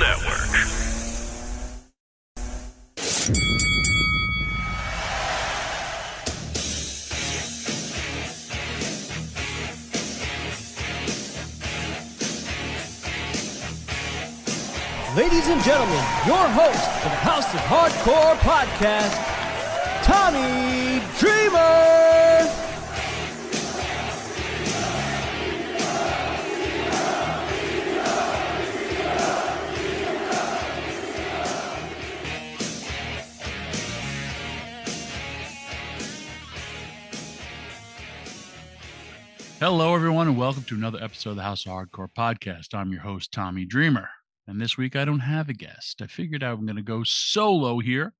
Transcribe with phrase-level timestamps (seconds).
[0.00, 0.50] Network.
[15.14, 15.96] Ladies and gentlemen,
[16.26, 19.16] your host for the House of Hardcore podcast,
[20.02, 22.69] Tommy Dreamer.
[39.60, 42.72] Hello, everyone, and welcome to another episode of the House of Hardcore podcast.
[42.72, 44.08] I'm your host, Tommy Dreamer.
[44.46, 46.00] And this week I don't have a guest.
[46.00, 48.14] I figured I'm going to go solo here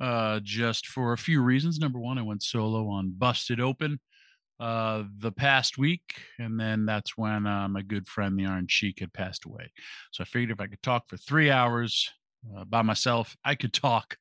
[0.00, 1.78] uh, just for a few reasons.
[1.78, 4.00] Number one, I went solo on Busted Open
[4.60, 6.02] uh, the past week.
[6.38, 9.72] And then that's when uh, my good friend, the Iron Sheik, had passed away.
[10.10, 12.10] So I figured if I could talk for three hours
[12.54, 14.18] uh, by myself, I could talk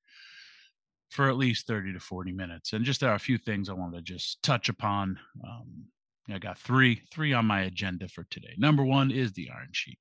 [1.09, 2.71] for at least 30 to 40 minutes.
[2.71, 5.19] And just there are a few things I wanted to just touch upon.
[5.45, 5.87] Um,
[6.33, 8.53] I got three, three on my agenda for today.
[8.57, 9.99] Number one is the Iron Sheik.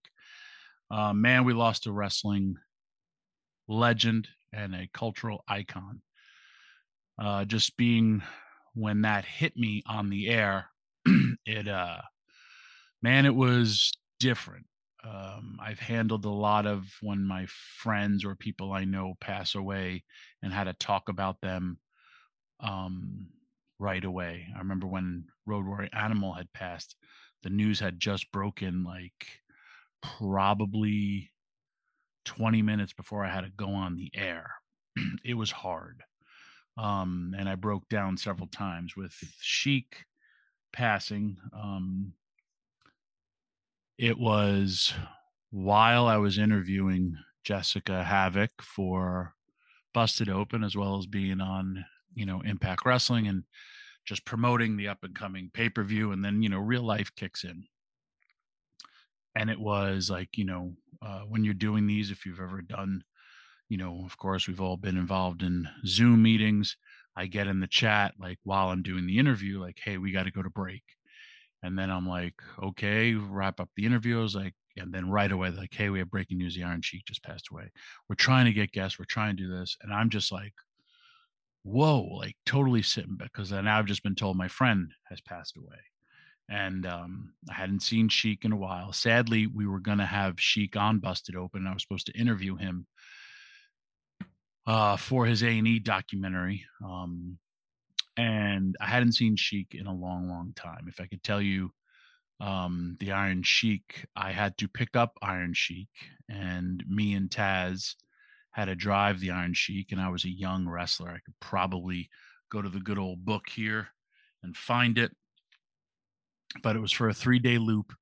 [0.91, 2.57] Uh, man, we lost a wrestling
[3.69, 6.03] legend and a cultural icon.
[7.19, 8.23] Uh, just being
[8.75, 10.71] when that hit me on the air,
[11.47, 12.01] it uh,
[13.03, 14.67] man, it was different.
[15.03, 17.47] Um, I've handled a lot of when my
[17.79, 20.05] friends or people I know pass away
[20.43, 21.79] and had to talk about them
[22.61, 23.29] um,
[23.81, 24.47] right away.
[24.55, 26.95] I remember when Road Warrior Animal had passed,
[27.43, 29.27] the news had just broken like
[30.03, 31.33] probably
[32.27, 34.53] 20 minutes before I had to go on the air.
[35.25, 36.03] it was hard.
[36.77, 40.05] Um, and I broke down several times with Sheik
[40.73, 41.37] passing.
[41.53, 42.13] Um,
[43.99, 44.95] it was
[45.51, 49.35] while I was interviewing Jessica Havoc for
[49.93, 51.85] Busted Open, as well as being on,
[52.15, 53.45] you know, Impact Wrestling and
[54.05, 56.13] just promoting the up and coming pay per view.
[56.13, 57.65] And then, you know, real life kicks in.
[59.37, 60.73] And it was like you know
[61.03, 63.03] uh, when you're doing these if you've ever done
[63.69, 66.77] you know of course we've all been involved in zoom meetings.
[67.17, 70.25] I get in the chat like while i'm doing the interview like hey we got
[70.25, 70.83] to go to break.
[71.63, 75.31] And then i'm like okay wrap up the interview i was like and then right
[75.31, 76.57] away like hey we have breaking news.
[76.57, 77.71] The iron sheik just passed away.
[78.09, 78.99] We're trying to get guests.
[78.99, 79.77] We're trying to do this.
[79.83, 80.55] And i'm just like
[81.63, 85.57] whoa like totally sitting back because now i've just been told my friend has passed
[85.57, 85.79] away
[86.51, 88.93] and um, I hadn't seen Sheik in a while.
[88.93, 91.67] Sadly, we were going to have Sheik on Busted Open.
[91.67, 92.87] I was supposed to interview him
[94.67, 97.39] uh, for his A and E documentary, um,
[98.17, 100.87] and I hadn't seen Sheik in a long, long time.
[100.89, 101.71] If I could tell you,
[102.41, 105.89] um, the Iron Sheik, I had to pick up Iron Sheik,
[106.29, 107.95] and me and Taz
[108.53, 111.11] had to drive the Iron Sheik, and I was a young wrestler.
[111.11, 112.11] I could probably
[112.51, 113.89] go to the good old book here
[114.43, 115.13] and find it
[116.63, 117.93] but it was for a three day loop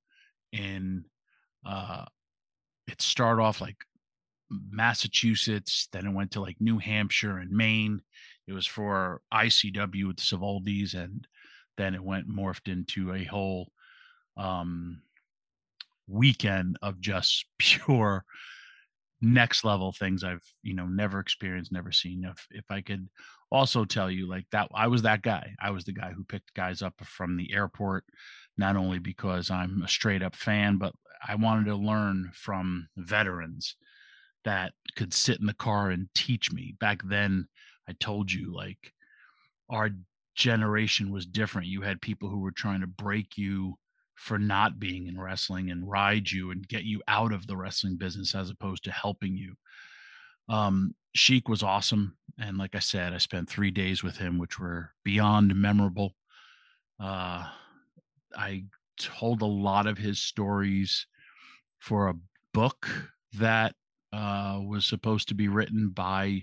[0.53, 1.05] and
[1.67, 2.05] uh
[2.87, 3.77] it started off like
[4.51, 8.01] Massachusetts, then it went to like New Hampshire and Maine.
[8.47, 11.27] It was for ICW with Savoldis, and
[11.77, 13.71] then it went morphed into a whole
[14.37, 15.03] um
[16.07, 18.25] weekend of just pure
[19.21, 22.25] next level things I've you know never experienced, never seen.
[22.25, 23.09] If if I could
[23.51, 25.55] also tell you like that, I was that guy.
[25.61, 28.05] I was the guy who picked guys up from the airport,
[28.57, 30.93] not only because I'm a straight up fan, but
[31.27, 33.77] I wanted to learn from veterans
[34.45, 36.75] that could sit in the car and teach me.
[36.79, 37.49] Back then,
[37.89, 38.93] I told you like
[39.69, 39.91] our
[40.37, 41.67] generation was different.
[41.67, 43.75] You had people who were trying to break you
[44.19, 47.97] for not being in wrestling and ride you and get you out of the wrestling
[47.97, 49.55] business as opposed to helping you.
[50.49, 52.17] Um, Sheik was awesome.
[52.39, 56.15] And like I said, I spent three days with him, which were beyond memorable.
[57.01, 57.47] Uh,
[58.37, 58.65] I
[58.99, 61.07] told a lot of his stories
[61.79, 62.15] for a
[62.53, 62.89] book
[63.35, 63.75] that
[64.13, 66.43] uh, was supposed to be written by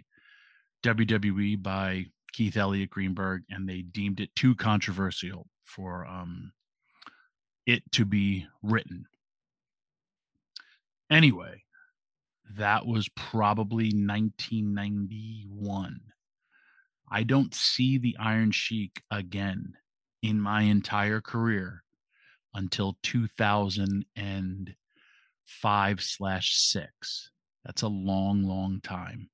[0.83, 6.51] WWE by Keith Elliott Greenberg, and they deemed it too controversial for um,
[7.65, 9.07] it to be written.
[11.09, 11.63] Anyway,
[12.57, 15.99] that was probably 1991.
[17.09, 19.73] I don't see the Iron Sheik again
[20.21, 21.83] in my entire career
[22.53, 27.29] until 2005 slash six.
[27.63, 29.29] That's a long, long time.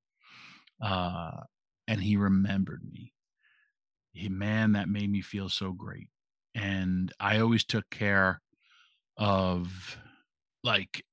[0.81, 1.41] Uh,
[1.87, 3.13] and he remembered me.
[4.13, 6.09] He, man, that made me feel so great.
[6.55, 8.41] And I always took care
[9.17, 9.97] of
[10.63, 11.03] like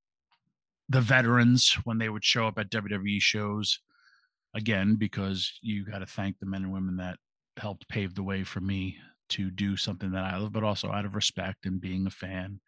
[0.88, 3.80] the veterans when they would show up at WWE shows
[4.54, 7.18] again because you got to thank the men and women that
[7.56, 8.96] helped pave the way for me
[9.30, 12.60] to do something that I love, but also out of respect and being a fan.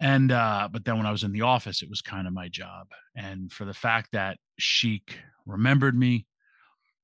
[0.00, 2.48] And uh, but then when I was in the office, it was kind of my
[2.48, 2.88] job.
[3.14, 6.26] And for the fact that Sheik remembered me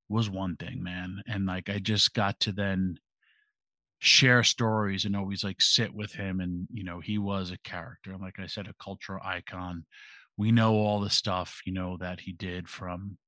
[0.09, 1.23] was one thing, man.
[1.29, 2.99] And like I just got to then
[4.01, 8.17] share stories and always like sit with him and you know he was a character
[8.19, 9.85] like i said a cultural icon.
[10.39, 13.19] We know all the stuff you know that he did from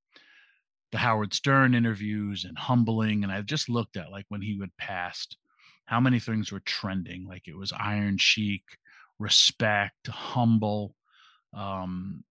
[0.91, 4.75] the howard stern interviews and humbling and i just looked at like when he would
[4.77, 5.37] passed
[5.85, 8.63] how many things were trending like it was iron sheik
[9.19, 10.95] respect humble
[11.55, 12.23] um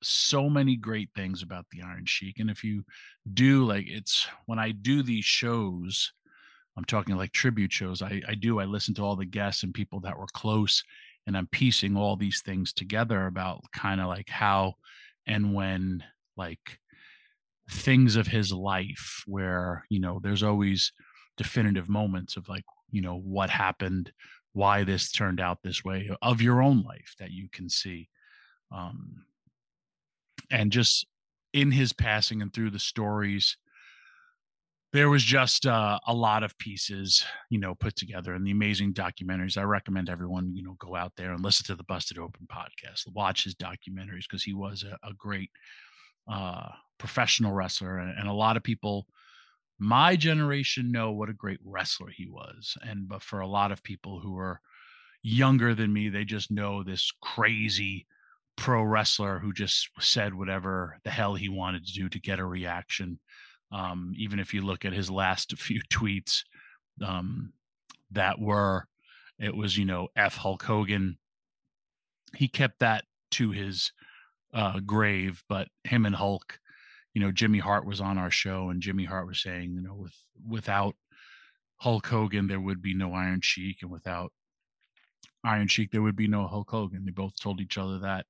[0.00, 2.84] so many great things about the iron sheik and if you
[3.34, 6.12] do like it's when i do these shows
[6.76, 8.02] I'm talking like tribute shows.
[8.02, 8.58] I, I do.
[8.58, 10.82] I listen to all the guests and people that were close,
[11.26, 14.74] and I'm piecing all these things together about kind of like how
[15.26, 16.02] and when
[16.36, 16.78] like
[17.70, 20.92] things of his life where you know there's always
[21.36, 24.12] definitive moments of like you know what happened
[24.52, 28.08] why this turned out this way of your own life that you can see
[28.74, 29.24] um
[30.50, 31.06] and just
[31.52, 33.56] in his passing and through the stories
[34.92, 38.92] there was just uh, a lot of pieces, you know, put together and the amazing
[38.92, 39.56] documentaries.
[39.56, 43.10] I recommend everyone, you know, go out there and listen to the Busted Open podcast,
[43.14, 45.50] watch his documentaries because he was a, a great
[46.30, 46.68] uh,
[46.98, 47.98] professional wrestler.
[47.98, 49.06] And, and, a lot of people,
[49.78, 52.76] my generation, know what a great wrestler he was.
[52.82, 54.60] And but for a lot of people who are
[55.22, 58.06] younger than me, they just know this crazy
[58.56, 62.44] pro wrestler who just said whatever the hell he wanted to do to get a
[62.44, 63.18] reaction
[63.72, 66.42] um, even if you look at his last few tweets
[67.04, 67.52] um,
[68.10, 68.86] that were,
[69.38, 71.18] it was, you know, F Hulk Hogan.
[72.36, 73.92] He kept that to his
[74.54, 76.58] uh, grave, but him and Hulk,
[77.14, 79.94] you know, Jimmy Hart was on our show and Jimmy Hart was saying, you know,
[79.94, 80.14] with
[80.48, 80.94] without
[81.78, 84.32] Hulk Hogan, there would be no Iron Sheik, and without
[85.44, 87.04] Iron Sheik, there would be no Hulk Hogan.
[87.04, 88.26] They both told each other that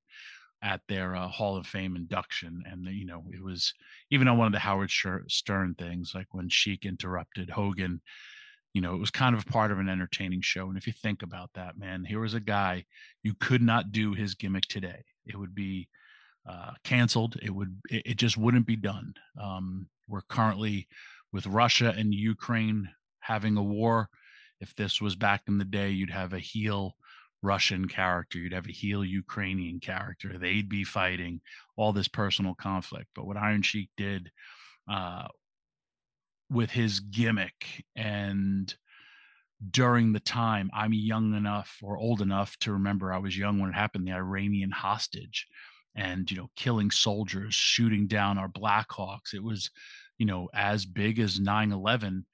[0.63, 3.75] at their uh, Hall of Fame induction, and you know it was
[4.11, 8.01] even on one of the Howard Stern things, like when Sheik interrupted Hogan.
[8.73, 10.69] You know, it was kind of part of an entertaining show.
[10.69, 12.87] And if you think about that, man, here was a guy
[13.23, 15.05] you could not do his gimmick today.
[15.27, 15.89] It would be
[16.49, 17.37] uh, canceled.
[17.43, 17.77] It would.
[17.91, 19.13] It, it, just wouldn't be done.
[19.41, 20.89] Um, we're currently
[21.33, 22.89] with Russia and Ukraine
[23.21, 24.09] having a war.
[24.61, 26.97] If this was back in the day, you'd have a heel
[27.43, 30.39] Russian character, you'd have a heel Ukrainian character.
[30.39, 31.41] They'd be fighting
[31.77, 33.09] all this personal conflict.
[33.15, 34.31] But what Iron Sheik did
[34.91, 35.27] uh,
[36.51, 38.73] with his gimmick and
[39.71, 43.71] during the time I'm young enough or old enough to remember I was young when
[43.71, 45.47] it happened, the Iranian hostage
[45.95, 49.35] and, you know, killing soldiers, shooting down our Blackhawks.
[49.35, 49.71] It was,
[50.19, 52.27] you know, as big as 9 11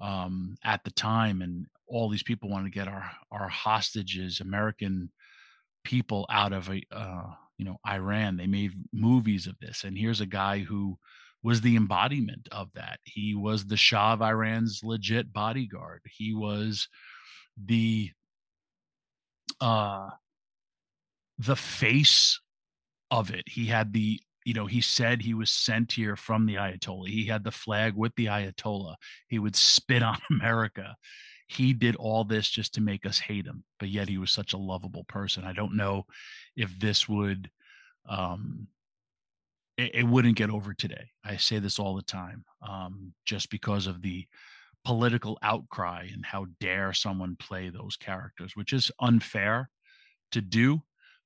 [0.00, 1.40] um, at the time.
[1.40, 5.10] And all these people wanted to get our our hostages, American
[5.84, 7.24] people, out of a uh,
[7.58, 8.36] you know Iran.
[8.36, 10.98] They made movies of this, and here's a guy who
[11.42, 12.98] was the embodiment of that.
[13.04, 16.02] He was the Shah of Iran's legit bodyguard.
[16.10, 16.88] He was
[17.62, 18.10] the
[19.60, 20.08] uh
[21.38, 22.40] the face
[23.10, 23.44] of it.
[23.46, 27.08] He had the you know, he said he was sent here from the Ayatollah.
[27.08, 28.94] He had the flag with the Ayatollah.
[29.26, 30.94] He would spit on America
[31.46, 34.52] he did all this just to make us hate him but yet he was such
[34.52, 35.44] a lovable person.
[35.44, 36.06] I don't know
[36.56, 37.50] if this would
[38.08, 38.68] um
[39.76, 41.10] it, it wouldn't get over today.
[41.24, 44.26] I say this all the time um just because of the
[44.84, 49.68] political outcry and how dare someone play those characters which is unfair
[50.30, 50.80] to do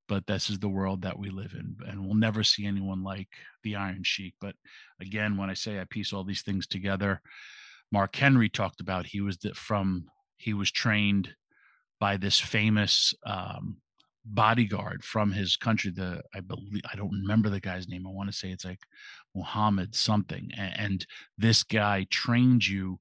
[0.08, 3.28] but this is the world that we live in and we'll never see anyone like
[3.62, 4.34] the iron sheik.
[4.40, 4.54] But
[5.00, 7.22] again when i say i piece all these things together
[7.92, 9.06] Mark Henry talked about.
[9.06, 10.06] He was the, from
[10.36, 11.34] he was trained
[11.98, 13.78] by this famous um,
[14.24, 15.90] bodyguard from his country.
[15.90, 18.06] The I believe I don't remember the guy's name.
[18.06, 18.80] I want to say it's like
[19.34, 20.50] Muhammad something.
[20.56, 21.06] And, and
[21.36, 23.00] this guy trained you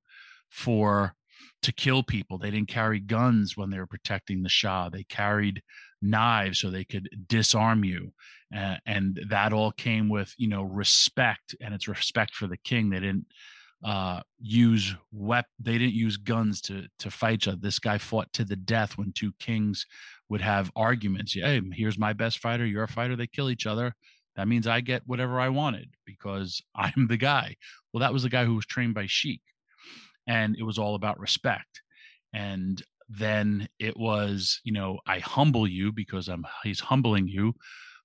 [0.49, 1.15] for
[1.61, 2.37] to kill people.
[2.37, 4.89] They didn't carry guns when they were protecting the Shah.
[4.89, 5.61] They carried
[6.01, 8.13] knives so they could disarm you.
[8.55, 12.89] Uh, and that all came with, you know, respect and it's respect for the king.
[12.89, 13.27] They didn't
[13.83, 17.57] uh, use wep they didn't use guns to to fight each other.
[17.61, 19.85] This guy fought to the death when two kings
[20.29, 21.33] would have arguments.
[21.33, 23.93] Hey, here's my best fighter, you're a fighter, they kill each other.
[24.35, 27.55] That means I get whatever I wanted because I'm the guy.
[27.91, 29.41] Well, that was the guy who was trained by Sheik.
[30.27, 31.81] And it was all about respect.
[32.33, 37.55] And then it was, you know, I humble you because I'm he's humbling you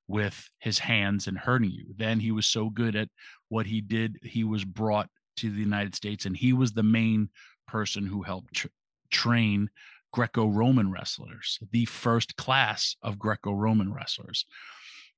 [0.09, 1.95] with his hands and hurting you.
[1.97, 3.09] Then he was so good at
[3.49, 7.29] what he did, he was brought to the United States, and he was the main
[7.67, 8.69] person who helped tr-
[9.11, 9.71] train
[10.13, 14.47] Greco-Roman wrestlers, the first class of Greco-Roman wrestlers.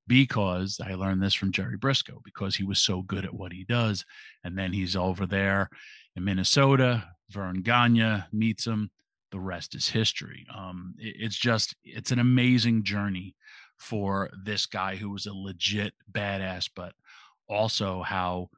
[0.08, 3.64] Because I learned this from Jerry Brisco, because he was so good at what he
[3.64, 4.04] does.
[4.44, 5.68] And then he's over there
[6.14, 7.08] in Minnesota.
[7.28, 8.90] Verne Gagne meets him.
[9.32, 10.46] The rest is history.
[10.56, 13.34] Um, it, it's just, it's an amazing journey
[13.78, 16.92] for this guy who was a legit badass, but
[17.48, 18.50] also how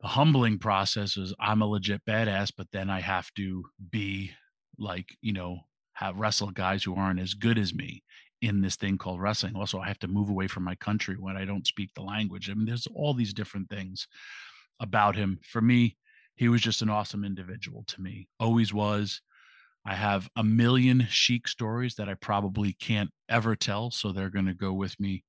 [0.00, 4.32] the humbling process is I'm a legit badass, but then I have to be
[4.78, 5.58] like, you know,
[5.94, 8.02] have wrestle guys who aren't as good as me
[8.40, 9.54] in this thing called wrestling.
[9.54, 12.48] Also, I have to move away from my country when I don't speak the language.
[12.48, 14.08] I mean, there's all these different things
[14.80, 15.38] about him.
[15.44, 15.98] For me,
[16.36, 18.28] he was just an awesome individual to me.
[18.38, 19.20] Always was.
[19.84, 24.46] I have a million Sheik stories that I probably can't ever tell, so they're going
[24.46, 25.24] to go with me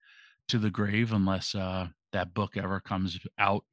[0.48, 3.66] to the grave unless uh, that book ever comes out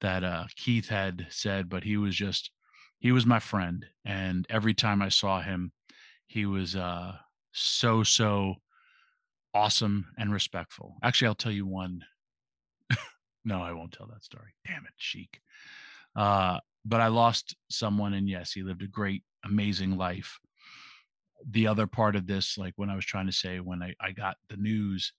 [0.00, 2.50] that uh, Keith had said, but he was just
[2.98, 5.72] he was my friend, and every time I saw him,
[6.26, 7.12] he was uh,
[7.52, 8.56] so so
[9.54, 10.96] awesome and respectful.
[11.02, 12.00] Actually, I'll tell you one.
[13.44, 14.54] no, I won't tell that story.
[14.66, 15.40] Damn it, Sheik.
[16.14, 20.38] Uh, but I lost someone, and yes, he lived a great, amazing life.
[21.50, 24.12] The other part of this, like when I was trying to say, when I, I
[24.12, 25.12] got the news,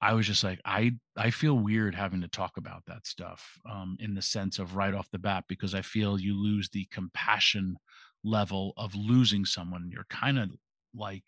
[0.00, 3.96] I was just like, I I feel weird having to talk about that stuff um,
[4.00, 7.76] in the sense of right off the bat because I feel you lose the compassion
[8.22, 9.90] level of losing someone.
[9.92, 10.50] You're kind of
[10.94, 11.24] like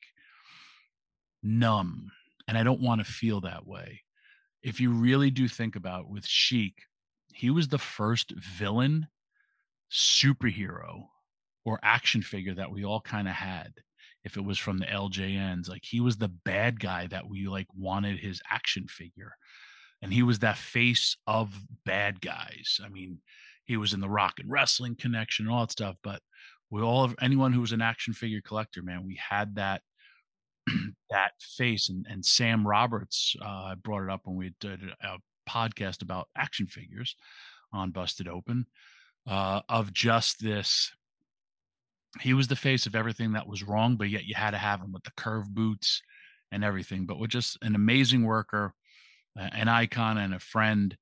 [1.42, 2.10] numb,
[2.46, 4.02] and I don't want to feel that way.
[4.62, 6.82] If you really do think about with Sheik,
[7.32, 9.08] he was the first villain,
[9.90, 11.06] superhero,
[11.64, 13.72] or action figure that we all kind of had
[14.24, 15.68] if it was from the LJNs.
[15.68, 19.34] Like he was the bad guy that we like wanted his action figure.
[20.02, 22.80] And he was that face of bad guys.
[22.84, 23.18] I mean,
[23.64, 25.96] he was in the rock and wrestling connection and all that stuff.
[26.02, 26.20] But
[26.70, 29.82] we all have anyone who was an action figure collector, man, we had that
[31.10, 31.88] that face.
[31.88, 36.66] And, and Sam Roberts, uh, brought it up when we did a podcast about action
[36.66, 37.16] figures
[37.72, 38.66] on Busted Open,
[39.28, 40.92] uh, of just this
[42.20, 44.80] he was the face of everything that was wrong, but yet you had to have
[44.80, 46.02] him with the curved boots
[46.50, 47.06] and everything.
[47.06, 48.74] But with just an amazing worker,
[49.36, 50.96] an icon, and a friend.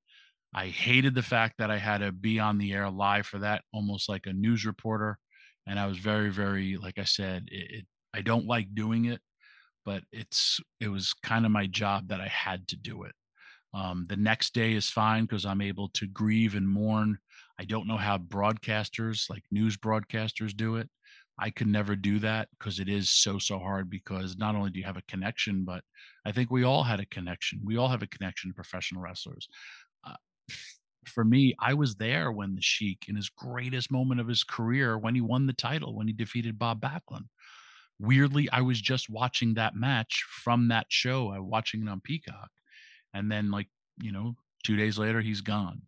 [0.55, 3.63] I hated the fact that I had to be on the air live for that,
[3.73, 5.19] almost like a news reporter.
[5.67, 9.21] And I was very, very, like I said, it, it I don't like doing it,
[9.85, 13.13] but it's it was kind of my job that I had to do it.
[13.75, 17.19] Um, the next day is fine because I'm able to grieve and mourn.
[17.61, 20.89] I don't know how broadcasters, like news broadcasters, do it.
[21.39, 24.81] I could never do that because it is so so hard because not only do
[24.81, 25.85] you have a connection, but
[26.25, 27.61] I think we all had a connection.
[27.65, 29.49] We all have a connection to professional wrestlers.
[30.05, 30.15] Uh,
[31.07, 34.99] for me, I was there when the Sheik, in his greatest moment of his career,
[34.99, 37.29] when he won the title, when he defeated Bob Backlund.
[38.01, 41.31] Weirdly, I was just watching that match from that show.
[41.31, 42.51] I was watching it on Peacock,
[43.15, 43.69] and then like
[44.01, 45.83] you know, two days later, he's gone.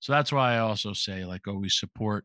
[0.00, 2.24] So that's why I also say like always support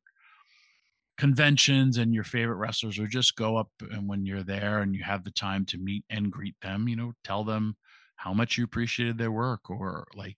[1.18, 5.04] conventions and your favorite wrestlers or just go up and when you're there and you
[5.04, 7.76] have the time to meet and greet them you know tell them
[8.18, 10.38] how much you appreciated their work or like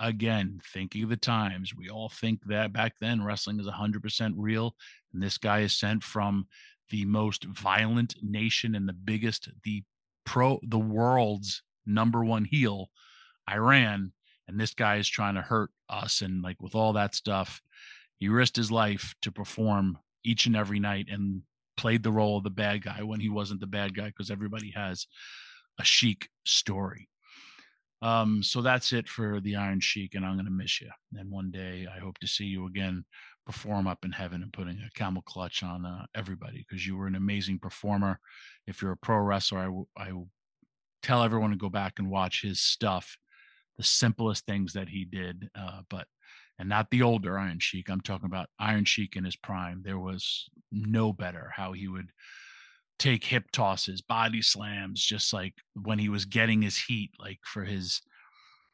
[0.00, 1.74] again thinking of the times.
[1.74, 4.74] We all think that back then wrestling is 100% real
[5.12, 6.46] and this guy is sent from
[6.90, 9.82] the most violent nation and the biggest the
[10.24, 12.90] pro the world's number one heel
[13.48, 14.12] iran
[14.48, 17.62] and this guy is trying to hurt us and like with all that stuff
[18.20, 21.42] he risked his life to perform each and every night and
[21.76, 24.70] played the role of the bad guy when he wasn't the bad guy because everybody
[24.76, 25.06] has
[25.80, 27.08] a Sheik story.
[28.02, 30.90] Um, so that's it for the Iron Sheik, and I'm going to miss you.
[31.16, 33.04] And one day I hope to see you again
[33.46, 37.06] perform up in heaven and putting a camel clutch on uh, everybody because you were
[37.06, 38.20] an amazing performer.
[38.66, 40.12] If you're a pro wrestler, I,
[41.02, 43.16] tell everyone to go back and watch his stuff,
[43.76, 45.48] the simplest things that he did.
[45.54, 46.06] Uh, but
[46.60, 47.88] and not the older Iron Sheik.
[47.88, 49.80] I'm talking about Iron Sheik in his prime.
[49.82, 52.10] There was no better how he would
[52.98, 57.64] take hip tosses, body slams, just like when he was getting his heat, like for
[57.64, 58.02] his,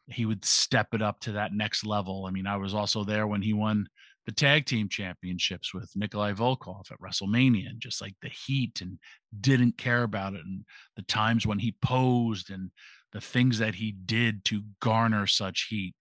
[0.08, 2.26] he would step it up to that next level.
[2.26, 3.86] I mean, I was also there when he won
[4.26, 8.98] the tag team championships with Nikolai Volkoff at WrestleMania and just like the heat and
[9.40, 10.40] didn't care about it.
[10.44, 10.64] And
[10.96, 12.72] the times when he posed and
[13.12, 15.94] the things that he did to garner such heat.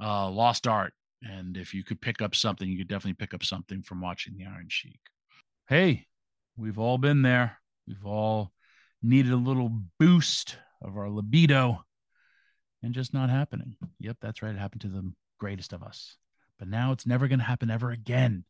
[0.00, 0.92] Uh, lost art
[1.24, 4.36] and if you could pick up something, you could definitely pick up something from watching
[4.36, 5.00] the Iron Sheik.
[5.68, 6.06] Hey,
[6.56, 7.58] we've all been there.
[7.86, 8.52] We've all
[9.02, 11.84] needed a little boost of our libido
[12.82, 13.76] and just not happening.
[14.00, 14.54] Yep, that's right.
[14.54, 16.16] It happened to the greatest of us.
[16.58, 18.44] But now it's never going to happen ever again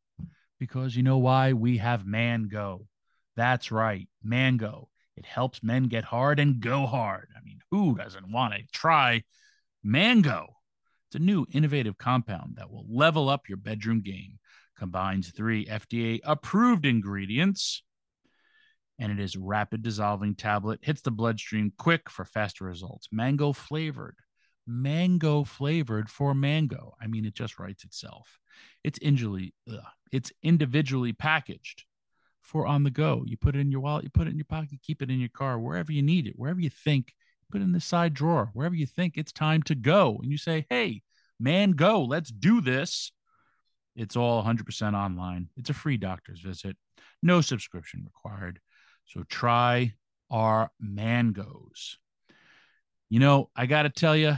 [0.59, 1.52] because you know why?
[1.52, 2.87] We have Mango.
[3.37, 4.88] That's right, Mango.
[5.16, 7.28] It helps men get hard and go hard.
[7.37, 9.23] I mean, who doesn't want to try
[9.83, 10.57] Mango?
[11.14, 14.40] It's a new innovative compound that will level up your bedroom game.
[14.76, 17.85] Combines three FDA approved ingredients
[18.99, 23.06] and it is rapid dissolving tablet hits the bloodstream quick for faster results.
[23.12, 24.16] Mango flavored
[24.66, 26.94] mango flavored for mango.
[27.00, 28.40] I mean it just writes itself.
[28.83, 31.85] It's individually ugh, it's individually packaged
[32.42, 33.23] for on the go.
[33.25, 35.21] You put it in your wallet you put it in your pocket keep it in
[35.21, 37.14] your car wherever you need it wherever you think
[37.50, 40.18] put in the side drawer, wherever you think it's time to go.
[40.22, 41.02] And you say, hey,
[41.38, 43.12] man, go, let's do this.
[43.96, 45.48] It's all 100% online.
[45.56, 46.76] It's a free doctor's visit,
[47.22, 48.60] no subscription required.
[49.06, 49.94] So try
[50.30, 51.98] our mangoes.
[53.08, 54.36] You know, I got to tell you,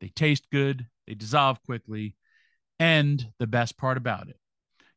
[0.00, 2.16] they taste good, they dissolve quickly.
[2.78, 4.38] And the best part about it,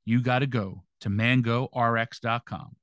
[0.06, 2.76] you got to go to mangorx.com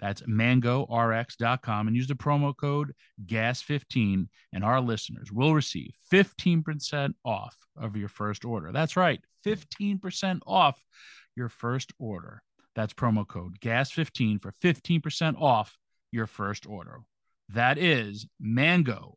[0.00, 2.92] that's mangorx.com and use the promo code
[3.26, 8.70] GAS15, and our listeners will receive 15% off of your first order.
[8.72, 10.84] That's right, 15% off
[11.36, 12.42] your first order.
[12.74, 15.76] That's promo code GAS15 for 15% off
[16.12, 17.00] your first order.
[17.50, 19.16] That is mangorx.com.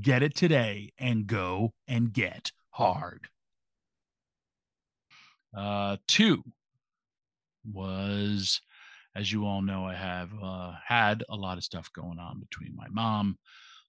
[0.00, 3.28] Get it today and go and get hard.
[5.56, 6.44] Uh, two,
[7.70, 8.60] was,
[9.14, 12.74] as you all know, I have uh, had a lot of stuff going on between
[12.76, 13.38] my mom,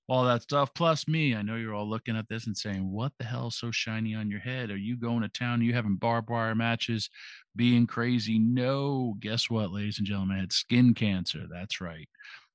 [0.07, 1.35] all that stuff, plus me.
[1.35, 4.29] I know you're all looking at this and saying, What the hell so shiny on
[4.29, 4.69] your head?
[4.69, 5.61] Are you going to town?
[5.61, 7.09] Are you having barbed wire matches,
[7.55, 8.37] being crazy?
[8.37, 9.15] No.
[9.19, 10.37] Guess what, ladies and gentlemen?
[10.37, 11.45] I had skin cancer.
[11.49, 12.09] That's right.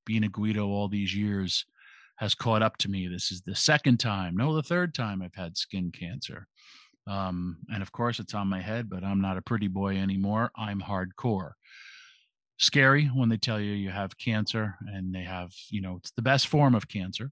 [0.05, 1.65] Being a Guido all these years
[2.19, 3.07] has caught up to me.
[3.09, 6.49] This is the second time, no, the third time I've had skin cancer.
[7.09, 10.51] Um, and of course, it's on my head, but I'm not a pretty boy anymore.
[10.57, 11.53] I'm hardcore.
[12.59, 16.23] Scary when they tell you you have cancer and they have, you know, it's the
[16.23, 17.31] best form of cancer,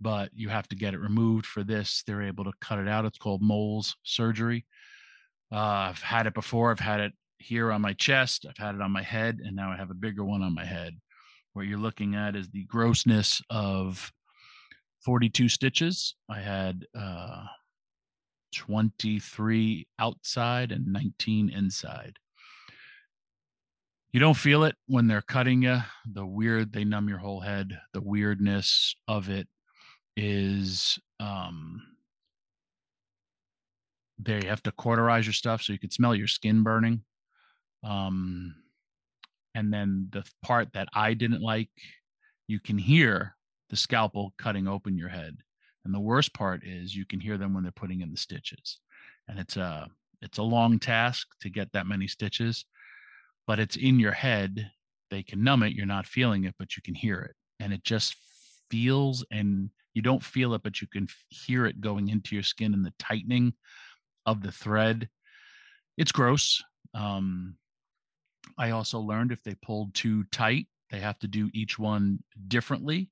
[0.00, 2.02] but you have to get it removed for this.
[2.06, 3.04] They're able to cut it out.
[3.04, 4.66] It's called Mohs surgery.
[5.50, 5.56] Uh,
[5.90, 6.70] I've had it before.
[6.70, 8.44] I've had it here on my chest.
[8.48, 10.64] I've had it on my head, and now I have a bigger one on my
[10.64, 10.94] head.
[11.54, 14.12] What you're looking at is the grossness of
[15.04, 16.14] 42 stitches.
[16.28, 17.44] I had uh,
[18.54, 22.18] 23 outside and 19 inside.
[24.12, 25.78] You don't feel it when they're cutting you.
[26.10, 27.78] The weird, they numb your whole head.
[27.92, 29.46] The weirdness of it
[30.16, 31.80] is um
[34.18, 37.02] there you have to cauterize your stuff so you can smell your skin burning.
[37.84, 38.54] Um
[39.54, 41.70] and then the part that I didn't like,
[42.48, 43.36] you can hear
[43.70, 45.38] the scalpel cutting open your head
[45.88, 48.78] and the worst part is you can hear them when they're putting in the stitches.
[49.26, 49.88] And it's a
[50.20, 52.66] it's a long task to get that many stitches,
[53.46, 54.70] but it's in your head.
[55.10, 57.34] They can numb it, you're not feeling it, but you can hear it.
[57.58, 58.16] And it just
[58.70, 62.74] feels and you don't feel it, but you can hear it going into your skin
[62.74, 63.54] and the tightening
[64.26, 65.08] of the thread.
[65.96, 66.62] It's gross.
[66.92, 67.56] Um,
[68.58, 73.10] I also learned if they pulled too tight, they have to do each one differently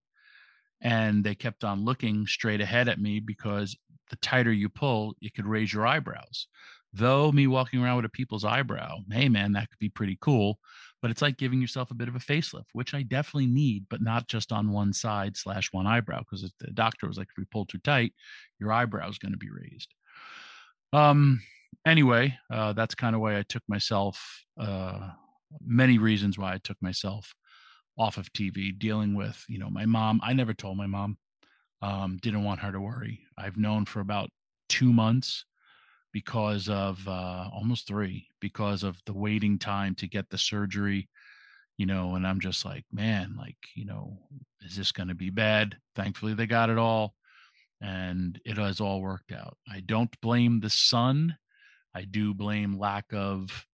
[0.80, 3.76] and they kept on looking straight ahead at me because
[4.10, 6.48] the tighter you pull, it could raise your eyebrows.
[6.92, 10.58] Though me walking around with a people's eyebrow, hey man, that could be pretty cool.
[11.02, 14.00] But it's like giving yourself a bit of a facelift, which I definitely need, but
[14.00, 16.20] not just on one side slash one eyebrow.
[16.20, 18.12] Because the doctor was like, if we pull too tight,
[18.58, 19.92] your eyebrow is going to be raised.
[20.92, 21.42] Um.
[21.86, 24.44] Anyway, uh, that's kind of why I took myself.
[24.58, 25.10] Uh,
[25.64, 27.32] many reasons why I took myself
[27.98, 30.20] off of TV, dealing with, you know, my mom.
[30.22, 31.16] I never told my mom,
[31.82, 33.20] um, didn't want her to worry.
[33.38, 34.30] I've known for about
[34.68, 35.44] two months
[36.12, 41.08] because of uh, almost three, because of the waiting time to get the surgery,
[41.78, 44.18] you know, and I'm just like, man, like, you know,
[44.64, 45.76] is this going to be bad?
[45.94, 47.14] Thankfully, they got it all.
[47.80, 49.56] and it has all worked out.
[49.70, 51.36] I don't blame the sun.
[51.94, 53.66] I do blame lack of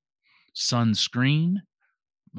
[0.56, 1.56] sunscreen,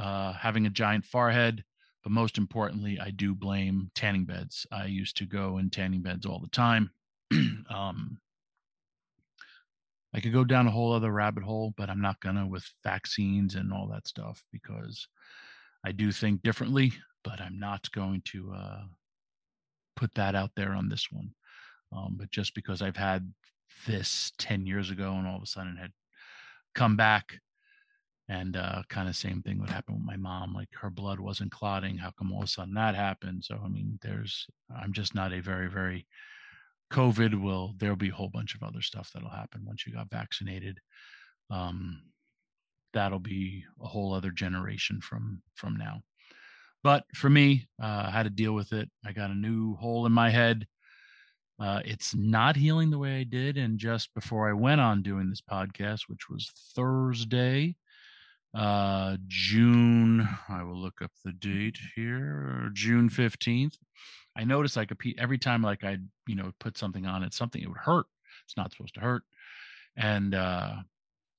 [0.02, 1.64] uh, having a giant forehead,
[2.04, 4.68] but most importantly, I do blame tanning beds.
[4.72, 6.92] I used to go in tanning beds all the time.
[7.70, 8.20] um,
[10.14, 13.56] I could go down a whole other rabbit hole, but I'm not gonna with vaccines
[13.56, 15.08] and all that stuff because
[15.84, 18.82] I do think differently, but I'm not going to uh,
[19.96, 21.32] put that out there on this one.
[21.92, 23.32] Um, but just because I've had
[23.88, 25.92] this 10 years ago and all of a sudden had
[26.74, 27.40] come back
[28.30, 31.52] and uh, kind of same thing would happen with my mom like her blood wasn't
[31.52, 33.44] clotting how come all of a sudden that happened?
[33.44, 36.08] So i mean there's i'm just not a very very
[36.92, 40.10] covid will there'll be a whole bunch of other stuff that'll happen once you got
[40.10, 40.80] vaccinated.
[41.50, 42.04] Um,
[42.94, 46.02] that'll be a whole other generation from from now.
[46.84, 48.90] But for me uh, i had to deal with it.
[49.06, 50.68] I got a new hole in my head.
[51.60, 55.30] Uh, it's not healing the way i did and just before i went on doing
[55.30, 57.76] this podcast which was thursday
[58.56, 63.78] uh june i will look up the date here june 15th
[64.36, 67.62] i noticed like a every time like i you know put something on it something
[67.62, 68.06] it would hurt.
[68.46, 69.24] It's not supposed to hurt.
[69.96, 70.76] And uh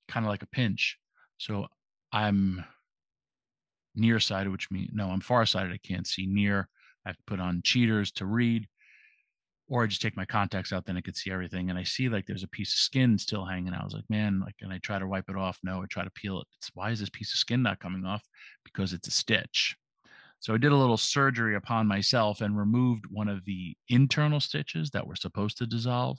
[0.09, 0.99] kind of like a pinch.
[1.39, 1.67] So
[2.13, 2.65] i'm
[3.97, 6.69] nearsighted which means no i'm farsighted i can't see near.
[7.07, 8.67] I have to put on cheaters to read
[9.69, 11.71] or I just take my contacts out, then I could see everything.
[11.71, 13.81] And I see like there's a piece of skin still hanging out.
[13.81, 15.59] I was like, man, like, and I try to wipe it off.
[15.63, 16.47] No, I try to peel it.
[16.59, 18.23] It's why is this piece of skin not coming off?
[18.65, 19.77] Because it's a stitch.
[20.41, 24.91] So I did a little surgery upon myself and removed one of the internal stitches
[24.91, 26.19] that were supposed to dissolve.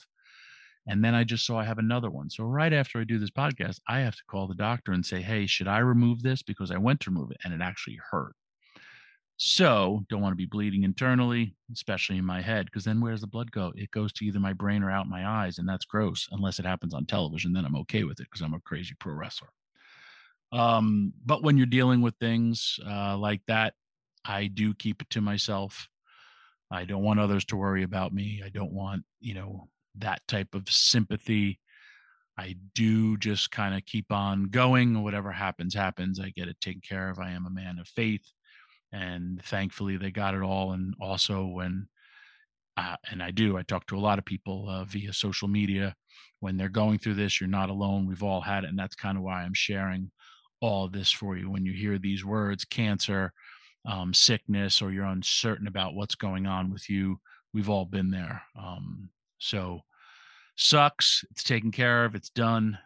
[0.88, 2.32] And then I just saw I have another one.
[2.32, 5.22] So right after I do this podcast, I have to call the doctor and say,
[5.22, 6.42] hey, should I remove this?
[6.42, 8.36] Because I went to remove it and it actually hurt.
[9.38, 13.22] So don't want to be bleeding internally, especially in my head, because then where does
[13.22, 13.74] the blood go?
[13.76, 16.28] It goes to either my brain or out my eyes, and that's gross.
[16.32, 19.14] Unless it happens on television, then I'm okay with it because I'm a crazy pro
[19.14, 19.50] wrestler.
[20.54, 23.74] Um, but when you're dealing with things uh, like that,
[24.24, 25.90] I do keep it to myself.
[26.72, 28.42] I don't want others to worry about me.
[28.44, 29.68] I don't want, you know,
[29.98, 31.60] that type of sympathy.
[32.38, 35.04] I do just kind of keep on going.
[35.04, 36.20] Whatever happens, happens.
[36.20, 37.20] I get it taken care of.
[37.20, 38.26] I am a man of faith
[38.96, 41.88] and thankfully they got it all and also when
[42.78, 45.96] uh, and i do i talk to a lot of people uh, via social media
[46.40, 49.18] when they're going through this you're not alone we've all had it and that's kind
[49.18, 50.12] of why i'm sharing
[50.62, 51.50] all this for you.
[51.50, 53.34] When you hear these words cancer
[53.86, 57.20] um, sickness or you're uncertain about what's going on with you
[57.54, 59.80] we've all been there um, so
[60.58, 62.78] sucks it's taken care of it's done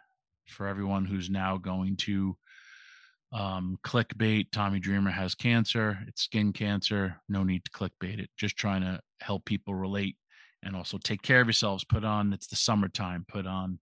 [0.47, 2.35] for everyone who's now going to
[3.31, 8.57] um, clickbait tommy dreamer has cancer it's skin cancer no need to clickbait it just
[8.57, 10.15] trying to help people relate
[10.63, 13.79] and also take care of yourselves put on it's the summertime put on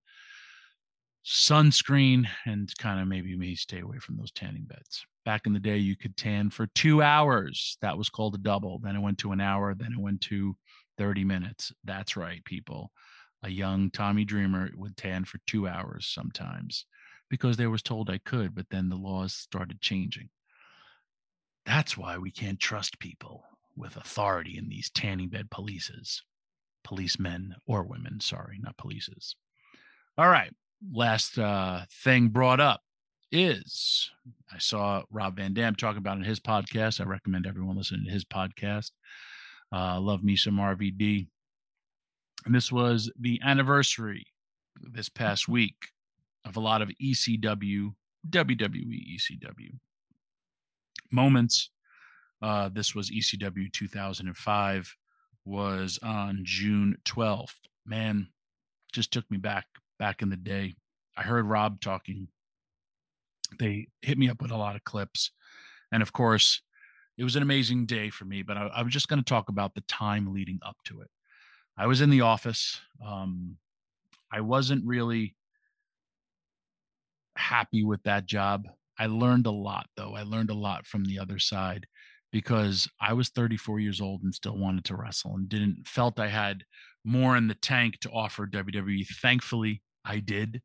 [1.28, 5.06] sunscreen and kind of maybe maybe stay away from those tanning beds.
[5.26, 8.80] Back in the day you could tan for two hours that was called a double
[8.82, 10.56] then it went to an hour then it went to
[10.98, 12.92] 30 minutes that's right people.
[13.44, 16.86] A young tommy dreamer would tan for two hours sometimes
[17.30, 20.30] because they was told I could, but then the laws started changing.
[21.66, 23.44] That's why we can't trust people
[23.76, 26.22] with authority in these tanning bed polices,
[26.84, 28.20] policemen or women.
[28.22, 29.36] Sorry, not polices.
[30.18, 30.54] All right.
[30.92, 32.82] Last uh, thing brought up
[33.32, 34.10] is
[34.54, 37.02] I saw Rob Van Dam talk about in his podcast.
[37.02, 38.92] I recommend everyone listen to his podcast.
[39.72, 41.28] Uh, love me some RVD.
[42.46, 44.26] And this was the anniversary
[44.82, 45.76] this past week
[46.48, 47.94] of a lot of ECW,
[48.30, 49.72] WWE ECW
[51.12, 51.70] moments.
[52.42, 54.96] Uh, this was ECW 2005,
[55.46, 57.56] was on June 12th.
[57.86, 58.28] Man,
[58.94, 59.66] just took me back,
[59.98, 60.76] back in the day.
[61.16, 62.28] I heard Rob talking.
[63.60, 65.32] They hit me up with a lot of clips.
[65.92, 66.62] And of course,
[67.18, 69.50] it was an amazing day for me, but I, I was just going to talk
[69.50, 71.10] about the time leading up to it.
[71.78, 72.80] I was in the office.
[73.04, 73.58] Um,
[74.32, 75.36] I wasn't really
[77.38, 78.68] happy with that job.
[79.00, 80.16] I learned a lot though.
[80.16, 81.88] I learned a lot from the other side
[82.32, 86.28] because I was 34 years old and still wanted to wrestle and didn't felt I
[86.28, 86.64] had
[87.06, 89.08] more in the tank to offer WWE.
[89.22, 90.62] Thankfully, I did.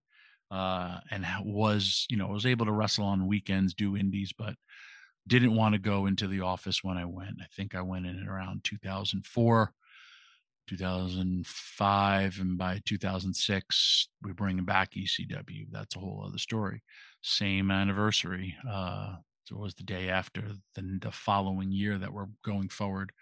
[0.50, 4.54] Uh, and was, you know, was able to wrestle on weekends, do indies, but
[5.26, 7.36] didn't want to go into the office when I went.
[7.40, 9.72] I think I went in around 2004.
[10.68, 16.82] 2005 and by 2006 we bring back ecw that's a whole other story
[17.22, 20.40] same anniversary uh so it was the day after
[20.74, 23.12] the, the following year that we're going forward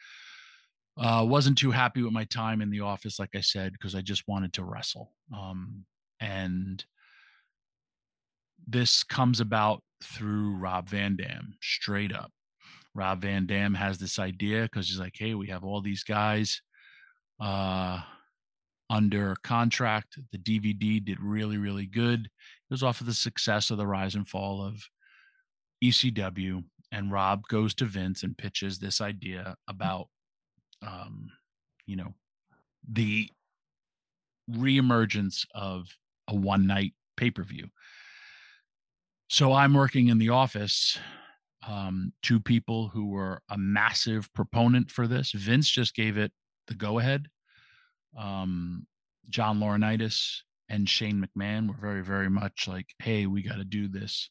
[0.99, 4.03] Uh, wasn't too happy with my time in the office, like I said, because I
[4.03, 5.13] just wanted to wrestle.
[5.33, 5.87] Um,
[6.19, 6.85] and
[8.69, 12.31] this comes about through Rob Van Dam, straight up.
[12.95, 16.61] Rob Van Dam has this idea because he's like, hey, we have all these guys
[17.41, 18.01] uh,
[18.89, 20.19] under contract.
[20.33, 22.27] The DVD did really, really good.
[22.27, 24.83] It was off of the success of the rise and fall of
[25.83, 26.65] ECW.
[26.93, 30.09] And Rob goes to Vince and pitches this idea about,
[30.83, 31.31] um,
[31.87, 32.15] you know,
[32.91, 33.29] the
[34.51, 35.87] reemergence of
[36.29, 37.69] a one night pay per view.
[39.29, 40.99] So I'm working in the office.
[41.67, 45.33] Um, two people who were a massive proponent for this.
[45.33, 46.33] Vince just gave it
[46.71, 47.29] the go ahead.
[48.19, 48.87] Um,
[49.29, 53.89] John Laurinaitis and Shane McMahon were very, very much like, hey, we got to do
[53.89, 54.31] this.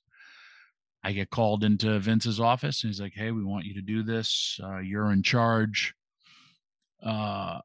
[1.03, 4.03] I get called into Vince's office and he's like, hey, we want you to do
[4.03, 4.59] this.
[4.61, 5.93] Uh, you're in charge.
[7.01, 7.59] Uh,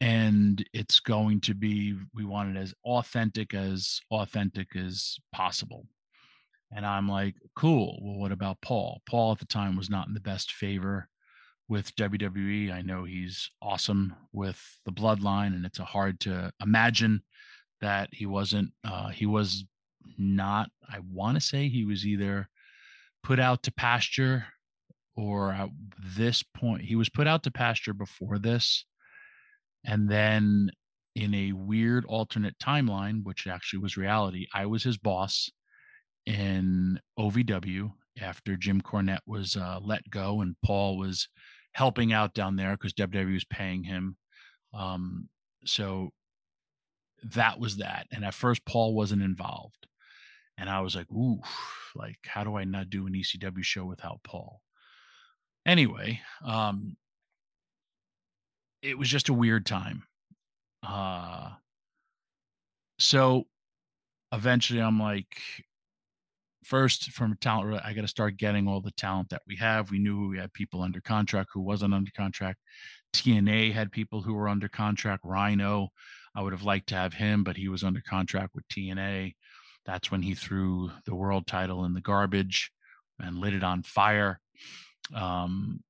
[0.00, 5.86] and it's going to be, we want it as authentic as authentic as possible.
[6.72, 7.98] And I'm like, cool.
[8.02, 9.00] Well, what about Paul?
[9.08, 11.08] Paul at the time was not in the best favor
[11.68, 12.72] with WWE.
[12.72, 17.22] I know he's awesome with the bloodline, and it's hard to imagine
[17.80, 18.70] that he wasn't.
[18.84, 19.64] Uh, he was
[20.18, 20.70] not.
[20.88, 22.48] I want to say he was either
[23.22, 24.46] put out to pasture,
[25.16, 25.70] or at
[26.16, 28.84] this point, he was put out to pasture before this,
[29.84, 30.70] and then
[31.14, 35.50] in a weird alternate timeline, which actually was reality, I was his boss
[36.26, 41.28] in OVW after Jim Cornette was uh, let go and Paul was
[41.74, 44.16] helping out down there because WWE was paying him.
[44.72, 45.28] Um,
[45.64, 46.10] so
[47.34, 48.06] that was that.
[48.12, 49.86] And at first, Paul wasn't involved.
[50.56, 51.40] And I was like, ooh,
[51.94, 54.60] like, how do I not do an ECW show without Paul?
[55.66, 56.96] Anyway, um,
[58.82, 60.04] it was just a weird time.
[60.86, 61.50] Uh,
[62.98, 63.46] so
[64.32, 65.36] eventually I'm like,
[66.64, 69.90] first from talent i got to start getting all the talent that we have.
[69.90, 72.58] We knew we had people under contract who wasn't under contract.
[73.12, 75.22] Tna had people who were under contract.
[75.24, 75.88] Rhino
[76.36, 79.32] i would have liked to have him but he was under contract with tna
[79.86, 82.70] that's when he threw the world title in the garbage
[83.20, 84.40] and lit it on fire.
[85.14, 85.80] Um,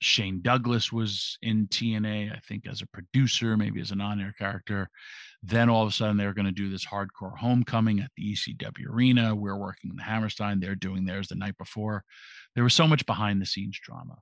[0.00, 4.34] Shane Douglas was in TNA, I think, as a producer, maybe as an on air
[4.38, 4.90] character.
[5.46, 8.90] Then all of a sudden, they're going to do this hardcore homecoming at the ECW
[8.90, 9.34] arena.
[9.34, 10.58] We're working in the Hammerstein.
[10.58, 12.02] They're doing theirs the night before.
[12.54, 14.16] There was so much behind the scenes drama.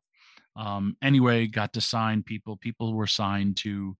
[0.57, 2.57] Um, anyway, got to sign people.
[2.59, 3.97] People were signed to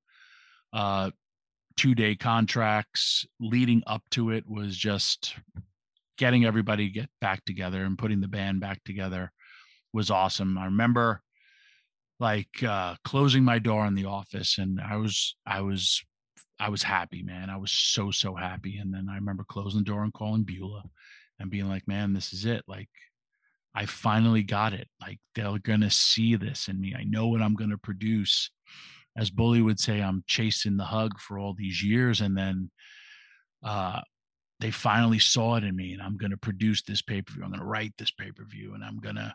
[0.73, 1.11] uh,
[1.77, 3.25] two day contracts.
[3.41, 5.35] Leading up to it was just
[6.19, 9.33] getting everybody get back together and putting the band back together
[9.93, 10.59] was awesome.
[10.59, 11.23] I remember
[12.21, 16.05] like uh closing my door in the office and i was i was
[16.59, 19.85] i was happy man i was so so happy and then i remember closing the
[19.85, 20.85] door and calling beulah
[21.39, 22.89] and being like man this is it like
[23.75, 27.55] i finally got it like they're gonna see this in me i know what i'm
[27.55, 28.51] gonna produce.
[29.17, 32.71] As bully would say i'm chasing the hug for all these years and then
[33.63, 34.01] uh
[34.61, 37.93] they finally saw it in me and i'm gonna produce this pay-per-view i'm gonna write
[37.97, 39.35] this pay-per-view and i'm gonna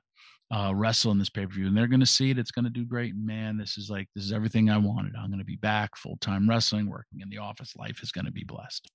[0.51, 2.39] uh, wrestle in this pay per view, and they're going to see it.
[2.39, 3.15] It's going to do great.
[3.15, 5.13] Man, this is like this is everything I wanted.
[5.15, 7.75] I'm going to be back full time wrestling, working in the office.
[7.75, 8.89] Life is going to be blessed.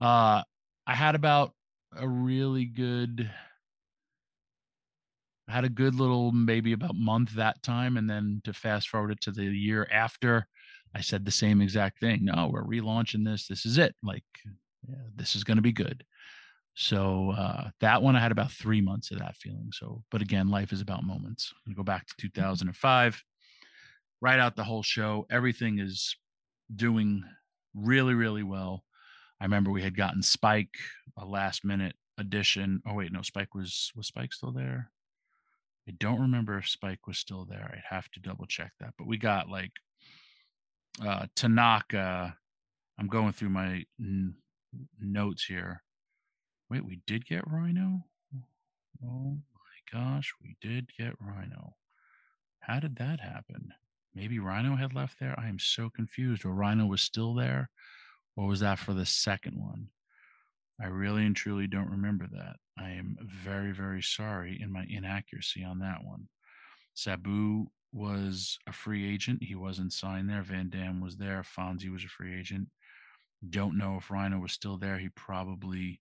[0.00, 0.42] Uh,
[0.86, 1.52] I had about
[1.96, 3.30] a really good.
[5.48, 9.10] I had a good little maybe about month that time, and then to fast forward
[9.10, 10.46] it to the year after,
[10.94, 12.24] I said the same exact thing.
[12.24, 13.46] No, we're relaunching this.
[13.46, 13.94] This is it.
[14.02, 14.24] Like,
[14.88, 16.04] yeah, this is going to be good.
[16.74, 19.70] So uh, that one I had about three months of that feeling.
[19.72, 21.52] So, but again, life is about moments.
[21.66, 22.40] We go back to mm-hmm.
[22.40, 23.22] 2005,
[24.20, 25.26] write out the whole show.
[25.30, 26.16] Everything is
[26.74, 27.24] doing
[27.74, 28.84] really, really well.
[29.40, 30.74] I remember we had gotten Spike
[31.18, 32.80] a last minute addition.
[32.86, 34.90] Oh wait, no, Spike was was Spike still there?
[35.88, 37.70] I don't remember if Spike was still there.
[37.72, 38.94] I'd have to double check that.
[38.96, 39.72] But we got like
[41.04, 42.36] uh Tanaka.
[42.98, 44.36] I'm going through my n-
[45.00, 45.82] notes here.
[46.72, 48.02] Wait, we did get Rhino?
[49.04, 51.74] Oh my gosh, we did get Rhino.
[52.60, 53.74] How did that happen?
[54.14, 55.38] Maybe Rhino had left there?
[55.38, 56.46] I am so confused.
[56.46, 57.68] Or Rhino was still there?
[58.36, 59.88] Or was that for the second one?
[60.80, 62.56] I really and truly don't remember that.
[62.78, 66.26] I am very, very sorry in my inaccuracy on that one.
[66.94, 69.42] Sabu was a free agent.
[69.42, 70.42] He wasn't signed there.
[70.42, 71.42] Van Dam was there.
[71.42, 72.68] Fonzie was a free agent.
[73.50, 74.96] Don't know if Rhino was still there.
[74.96, 76.00] He probably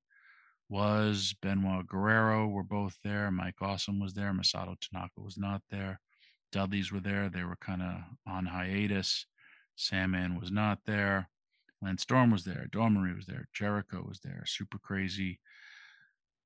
[0.71, 3.29] was Benoit Guerrero were both there.
[3.29, 4.31] Mike Awesome was there.
[4.31, 5.99] Masato Tanaka was not there.
[6.53, 7.29] Dudleys were there.
[7.29, 9.25] They were kind of on hiatus.
[9.75, 11.29] Sandman was not there.
[11.81, 12.67] Lance Storm was there.
[12.73, 13.49] Marie was there.
[13.53, 14.43] Jericho was there.
[14.45, 15.39] Super Crazy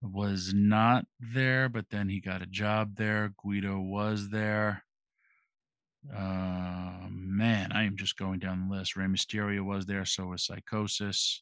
[0.02, 3.32] was not there, but then he got a job there.
[3.44, 4.84] Guido was there.
[6.12, 8.96] Uh, man, I am just going down the list.
[8.96, 10.06] Rey Mysterio was there.
[10.06, 11.42] So was Psicosis.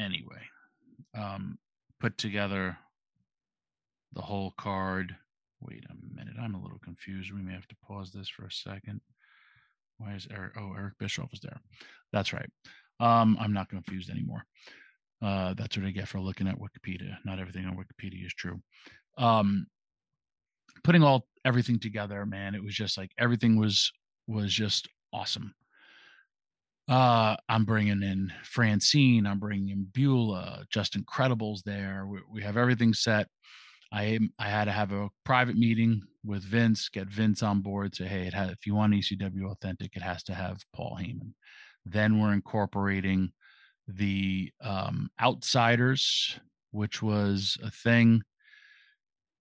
[0.00, 0.40] Anyway,
[1.14, 1.58] um,
[2.00, 2.76] put together
[4.14, 5.14] the whole card.
[5.60, 7.32] Wait a minute, I'm a little confused.
[7.32, 9.00] We may have to pause this for a second.
[9.98, 10.54] Why is Eric?
[10.56, 11.60] Oh, Eric Bischoff is there.
[12.12, 12.48] That's right.
[12.98, 14.44] Um, I'm not confused anymore.
[15.22, 17.16] Uh, that's what I get for looking at Wikipedia.
[17.26, 18.58] Not everything on Wikipedia is true.
[19.18, 19.66] Um,
[20.82, 23.92] putting all everything together, man, it was just like everything was
[24.26, 25.54] was just awesome.
[26.90, 29.24] Uh, I'm bringing in Francine.
[29.24, 30.64] I'm bringing in Beulah.
[30.70, 32.04] Just Incredibles there.
[32.04, 33.28] We, we have everything set.
[33.92, 37.94] I I had to have a private meeting with Vince, get Vince on board.
[37.94, 41.32] Say, hey, has, if you want ECW authentic, it has to have Paul Heyman.
[41.86, 43.30] Then we're incorporating
[43.86, 46.40] the um, Outsiders,
[46.72, 48.22] which was a thing.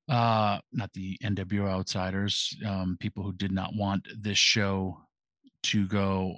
[0.08, 4.98] Uh, not the NWO Outsiders, um, people who did not want this show
[5.64, 6.38] to go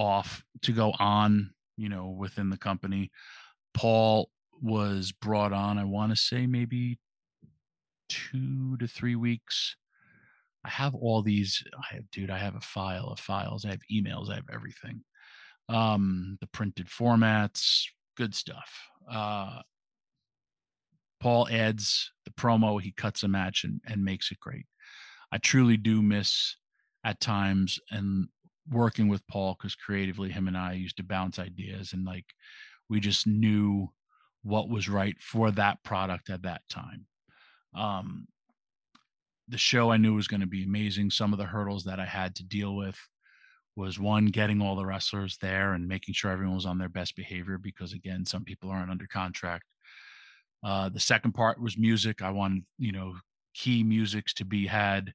[0.00, 3.10] off to go on, you know, within the company.
[3.74, 6.98] Paul was brought on, I want to say maybe
[8.08, 9.76] two to three weeks.
[10.64, 11.62] I have all these.
[11.74, 13.64] I have, dude, I have a file of files.
[13.64, 14.30] I have emails.
[14.30, 15.02] I have everything.
[15.68, 17.84] Um, the printed formats,
[18.16, 18.70] good stuff.
[19.10, 19.60] Uh,
[21.20, 22.80] Paul adds the promo.
[22.80, 24.66] He cuts a match and, and makes it great.
[25.32, 26.56] I truly do miss
[27.04, 28.28] at times and
[28.70, 32.26] working with Paul because creatively him and I used to bounce ideas and like
[32.88, 33.88] we just knew
[34.42, 37.06] what was right for that product at that time.
[37.74, 38.26] Um,
[39.48, 41.10] the show I knew was going to be amazing.
[41.10, 42.96] Some of the hurdles that I had to deal with
[43.76, 47.16] was one getting all the wrestlers there and making sure everyone was on their best
[47.16, 49.64] behavior because again, some people aren't under contract.
[50.62, 52.22] Uh, the second part was music.
[52.22, 53.14] I wanted, you know,
[53.54, 55.12] key musics to be had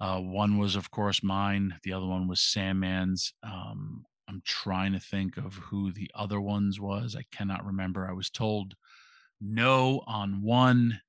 [0.00, 1.74] uh, one was, of course, mine.
[1.82, 3.32] The other one was Sandman's.
[3.42, 7.16] Um, I'm trying to think of who the other ones was.
[7.16, 8.06] I cannot remember.
[8.08, 8.74] I was told
[9.40, 11.00] no on one,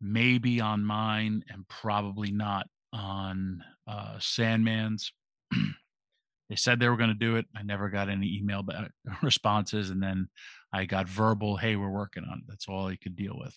[0.00, 5.12] maybe on mine, and probably not on uh, Sandman's.
[6.48, 7.46] they said they were going to do it.
[7.56, 8.90] I never got any email back,
[9.22, 10.28] responses, and then
[10.72, 13.56] I got verbal, "Hey, we're working on it." That's all I could deal with.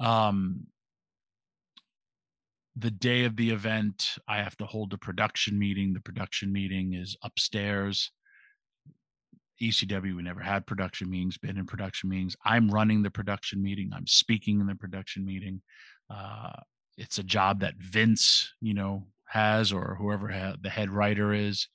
[0.00, 0.66] Um,
[2.76, 5.92] the day of the event, I have to hold a production meeting.
[5.92, 8.12] The production meeting is upstairs.
[9.60, 12.36] ECW, we never had production meetings, been in production meetings.
[12.44, 13.90] I'm running the production meeting.
[13.94, 15.60] I'm speaking in the production meeting.
[16.08, 16.52] Uh,
[16.96, 21.68] it's a job that Vince, you know, has or whoever ha- the head writer is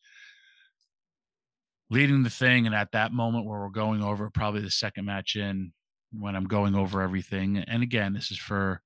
[1.90, 2.66] leading the thing.
[2.66, 5.72] And at that moment where we're going over probably the second match in,
[6.12, 8.82] when I'm going over everything, and again, this is for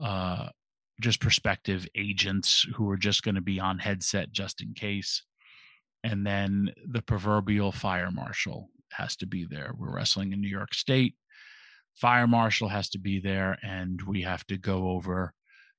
[0.00, 0.48] uh,
[1.00, 5.22] just prospective agents who are just going to be on headset just in case.
[6.04, 9.72] And then the proverbial fire marshal has to be there.
[9.76, 11.14] We're wrestling in New York State.
[11.94, 15.34] Fire marshal has to be there, and we have to go over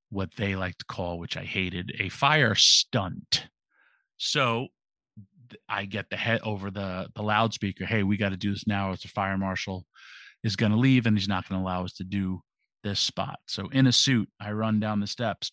[0.09, 3.47] what they like to call, which I hated, a fire stunt.
[4.17, 4.67] So
[5.67, 7.85] I get the head over the the loudspeaker.
[7.85, 8.91] Hey, we got to do this now.
[8.91, 9.85] As the fire marshal
[10.43, 12.41] is going to leave, and he's not going to allow us to do
[12.83, 13.39] this spot.
[13.47, 15.51] So in a suit, I run down the steps,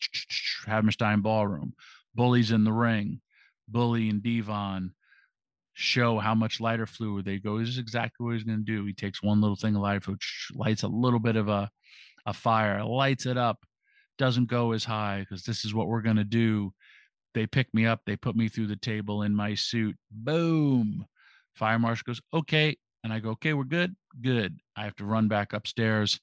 [0.67, 1.75] Hammerstein Ballroom,
[2.15, 3.21] Bully's in the ring,
[3.69, 4.93] Bully and Devon
[5.75, 7.59] show how much lighter fluid they go.
[7.59, 8.87] This is exactly what he's going to do.
[8.87, 10.20] He takes one little thing of lighter fluid,
[10.55, 11.70] lights a little bit of a,
[12.24, 13.59] a fire, lights it up,
[14.18, 16.72] doesn't go as high because this is what we're going to do.
[17.35, 19.97] They pick me up, they put me through the table in my suit.
[20.11, 21.05] Boom.
[21.55, 22.77] Fire marshal goes, okay.
[23.05, 23.95] And I go, okay, we're good.
[24.22, 24.59] Good.
[24.77, 26.18] I have to run back upstairs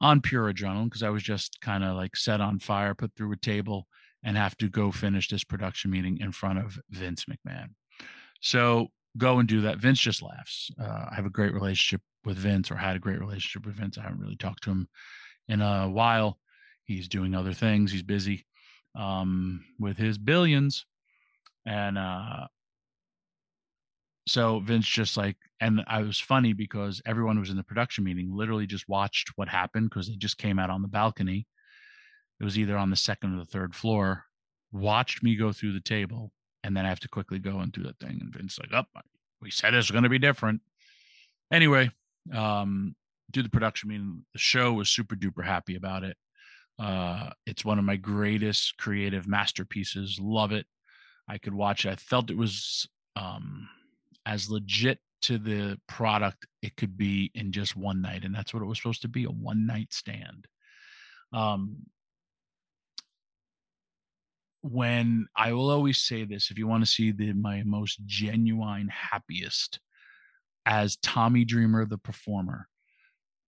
[0.00, 3.32] on pure adrenaline because I was just kind of like set on fire, put through
[3.32, 3.86] a table,
[4.22, 7.68] and have to go finish this production meeting in front of Vince McMahon.
[8.40, 9.78] So go and do that.
[9.78, 10.70] Vince just laughs.
[10.80, 13.98] Uh, I have a great relationship with Vince, or had a great relationship with Vince.
[13.98, 14.88] I haven't really talked to him
[15.48, 16.38] in a while.
[16.84, 17.92] he's doing other things.
[17.92, 18.46] He's busy
[18.94, 20.84] um, with his billions.
[21.66, 22.46] And uh,
[24.28, 28.30] so Vince just like, and I was funny because everyone was in the production meeting
[28.30, 31.46] literally just watched what happened because they just came out on the balcony.
[32.40, 34.24] It was either on the second or the third floor,
[34.72, 37.82] watched me go through the table, and then I have to quickly go and do
[37.84, 38.18] that thing.
[38.20, 39.00] And Vince like, up, oh,
[39.40, 40.60] we said it's going to be different.
[41.52, 41.90] Anyway,
[42.34, 42.94] um,
[43.30, 44.24] do the production meeting.
[44.32, 46.16] The show was super duper happy about it.
[46.78, 50.18] Uh, it's one of my greatest creative masterpieces.
[50.20, 50.66] Love it.
[51.28, 51.90] I could watch it.
[51.90, 53.68] I felt it was um,
[54.28, 58.62] as legit to the product it could be in just one night, and that's what
[58.62, 60.46] it was supposed to be a one night stand.
[61.32, 61.86] Um,
[64.60, 68.88] when I will always say this, if you want to see the my most genuine
[68.88, 69.80] happiest
[70.66, 72.68] as Tommy Dreamer, the performer,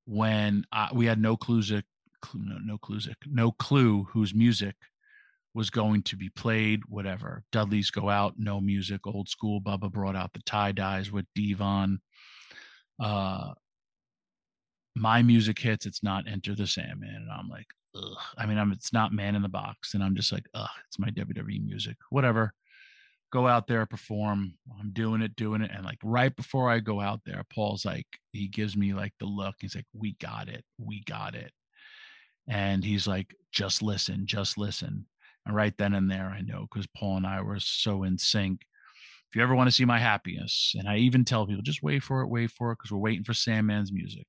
[0.07, 1.83] when I, we had no clues, no,
[2.65, 4.77] no clues, no clue whose music
[5.55, 7.43] was going to be played, whatever.
[7.53, 9.61] Dudley's go out, no music, old school.
[9.61, 12.01] Bubba brought out the tie dyes with Devon.
[13.01, 13.53] Uh,
[14.95, 17.15] my music hits, it's not Enter the Sandman.
[17.15, 18.17] And I'm like, ugh.
[18.37, 20.99] I mean, I'm it's not Man in the Box, and I'm just like, ugh, it's
[20.99, 22.53] my WWE music, whatever.
[23.33, 24.55] Go out there, perform.
[24.81, 28.07] I'm doing it, doing it, and like right before I go out there, Paul's like,
[28.33, 29.55] he gives me like the look.
[29.61, 31.53] He's like, "We got it, we got it,"
[32.49, 35.07] and he's like, "Just listen, just listen."
[35.47, 38.63] And right then and there, I know because Paul and I were so in sync.
[39.31, 42.03] If you ever want to see my happiness, and I even tell people, just wait
[42.03, 44.27] for it, wait for it, because we're waiting for Sandman's music.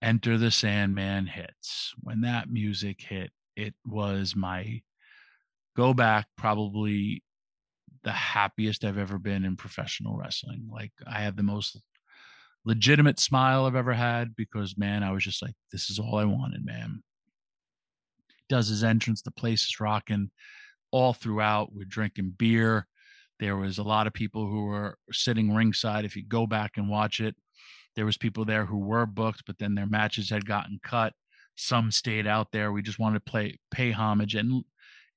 [0.00, 1.92] Enter the Sandman hits.
[2.00, 4.82] When that music hit, it was my
[5.76, 7.22] go back probably
[8.04, 10.68] the happiest I've ever been in professional wrestling.
[10.70, 11.80] Like I have the most
[12.64, 16.24] legitimate smile I've ever had because man, I was just like, this is all I
[16.24, 17.02] wanted, man.
[18.48, 20.30] Does his entrance, the place is rocking
[20.90, 21.72] all throughout.
[21.72, 22.86] We're drinking beer.
[23.38, 26.04] There was a lot of people who were sitting ringside.
[26.04, 27.34] If you go back and watch it,
[27.94, 31.12] there was people there who were booked, but then their matches had gotten cut.
[31.56, 32.72] Some stayed out there.
[32.72, 34.62] We just wanted to play pay homage, and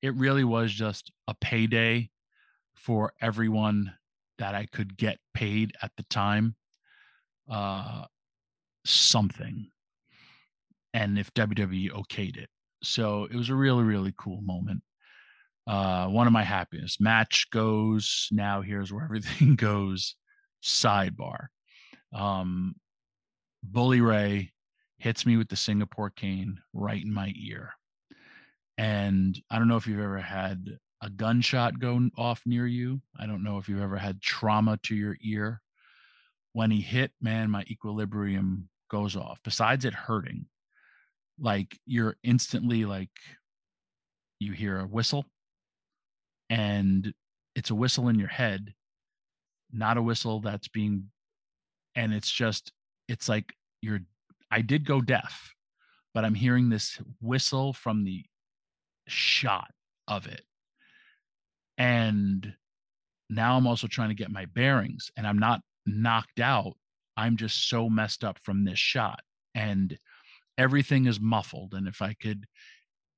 [0.02, 2.10] it really was just a payday
[2.76, 3.94] for everyone
[4.38, 6.56] that I could get paid at the time.
[7.50, 8.06] Uh,
[8.86, 9.70] something,
[10.94, 12.50] and if WWE okayed it,
[12.84, 14.82] so it was a really really cool moment.
[15.68, 18.62] Uh, one of my happiest match goes now.
[18.62, 20.16] Here's where everything goes.
[20.64, 21.48] Sidebar
[22.14, 22.76] um,
[23.64, 24.52] Bully Ray
[24.98, 27.72] hits me with the Singapore cane right in my ear.
[28.78, 33.02] And I don't know if you've ever had a gunshot go off near you.
[33.18, 35.62] I don't know if you've ever had trauma to your ear.
[36.54, 39.40] When he hit, man, my equilibrium goes off.
[39.44, 40.46] Besides it hurting,
[41.40, 43.10] like you're instantly like,
[44.40, 45.26] you hear a whistle
[46.50, 47.14] and
[47.56, 48.74] it's a whistle in your head,
[49.72, 51.10] not a whistle that's being
[51.96, 52.72] and it's just
[53.08, 54.00] it's like you're
[54.52, 55.54] i did go deaf
[56.14, 58.24] but i'm hearing this whistle from the
[59.08, 59.72] shot
[60.08, 60.42] of it.
[61.78, 62.54] And
[63.30, 66.74] now i'm also trying to get my bearings and i'm not knocked out.
[67.18, 69.22] I'm just so messed up from this shot.
[69.56, 69.98] And
[70.60, 72.46] everything is muffled and if i could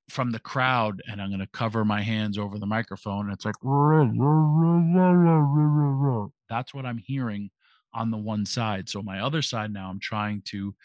[0.10, 3.46] from the crowd and i'm going to cover my hands over the microphone and it's
[3.46, 3.56] like
[6.50, 7.50] that's what i'm hearing
[7.94, 8.90] on the one side.
[8.90, 10.76] So my other side now, I'm trying to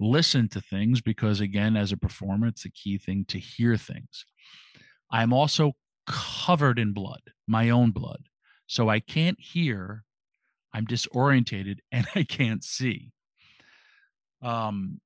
[0.00, 4.26] listen to things because, again, as a performer, it's the key thing to hear things.
[5.10, 5.72] I'm also
[6.06, 8.24] covered in blood, my own blood.
[8.66, 10.04] So I can't hear,
[10.72, 13.10] I'm disorientated, and I can't see.
[14.42, 15.00] Um,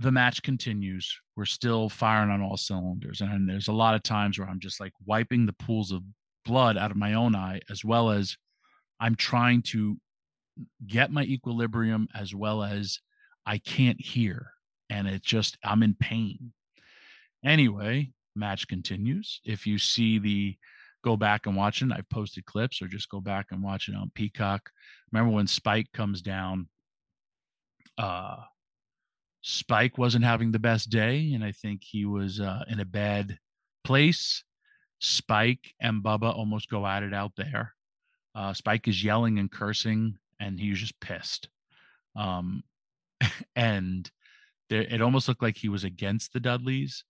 [0.00, 1.14] the match continues.
[1.36, 3.20] We're still firing on all cylinders.
[3.20, 6.02] And there's a lot of times where I'm just like wiping the pools of
[6.46, 8.36] blood out of my own eye, as well as
[8.98, 9.98] I'm trying to
[10.86, 12.98] get my equilibrium as well as
[13.44, 14.52] I can't hear.
[14.88, 16.52] And it just, I'm in pain.
[17.44, 19.40] Anyway, match continues.
[19.44, 20.56] If you see the
[21.04, 23.94] go back and watch it, I've posted clips or just go back and watch it
[23.94, 24.70] on Peacock.
[25.12, 26.68] Remember when Spike comes down?
[27.98, 28.36] Uh,
[29.42, 33.38] Spike wasn't having the best day, and I think he was uh, in a bad
[33.84, 34.44] place.
[34.98, 37.74] Spike and Bubba almost go at it out there.
[38.34, 41.48] Uh, Spike is yelling and cursing, and he was just pissed.
[42.14, 42.62] Um,
[43.56, 44.10] and
[44.68, 47.04] there, it almost looked like he was against the Dudleys,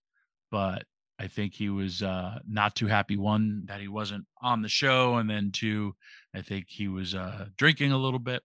[0.51, 0.83] but
[1.19, 3.17] I think he was uh, not too happy.
[3.17, 5.95] One, that he wasn't on the show, and then two,
[6.33, 8.41] I think he was uh, drinking a little bit.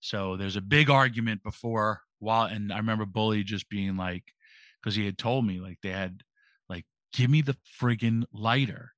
[0.00, 4.24] So there's a big argument before while, and I remember Bully just being like,
[4.82, 6.22] because he had told me like they had
[6.68, 8.92] like give me the friggin' lighter.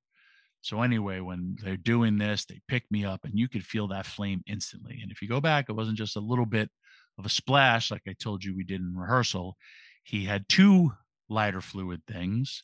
[0.62, 4.06] So anyway, when they're doing this, they pick me up and you could feel that
[4.06, 5.00] flame instantly.
[5.02, 6.70] And if you go back, it wasn't just a little bit
[7.18, 9.56] of a splash like I told you we did in rehearsal.
[10.04, 10.92] He had two
[11.30, 12.62] lighter fluid things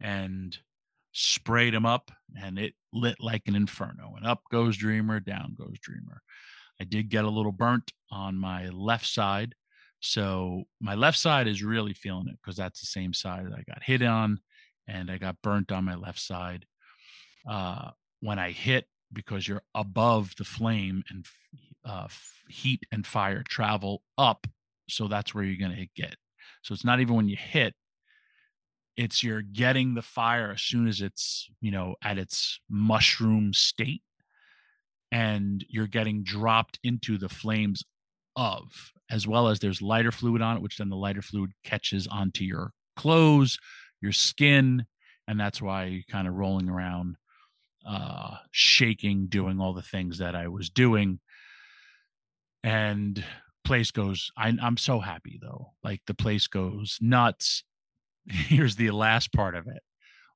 [0.00, 0.56] and
[1.12, 4.14] sprayed him up and it lit like an inferno.
[4.16, 6.22] And up goes Dreamer, down goes Dreamer.
[6.80, 9.54] I did get a little burnt on my left side.
[10.00, 13.62] So my left side is really feeling it because that's the same side that I
[13.66, 14.38] got hit on
[14.86, 16.66] and I got burnt on my left side.
[17.48, 17.90] Uh,
[18.20, 21.24] when I hit, because you're above the flame and
[21.84, 22.08] uh,
[22.48, 24.46] heat and fire travel up.
[24.88, 26.16] So that's where you're going to get.
[26.62, 27.74] So it's not even when you hit,
[28.96, 34.02] it's you're getting the fire as soon as it's, you know, at its mushroom state
[35.12, 37.84] and you're getting dropped into the flames
[38.38, 42.06] of, as well as there's lighter fluid on it, which then the lighter fluid catches
[42.06, 43.58] onto your clothes,
[44.00, 44.86] your skin,
[45.26, 47.16] and that's why you're kind of rolling around,
[47.86, 51.18] uh, shaking, doing all the things that I was doing.
[52.62, 53.22] And
[53.64, 55.72] place goes, I, I'm so happy though.
[55.82, 57.64] Like the place goes nuts.
[58.26, 59.82] Here's the last part of it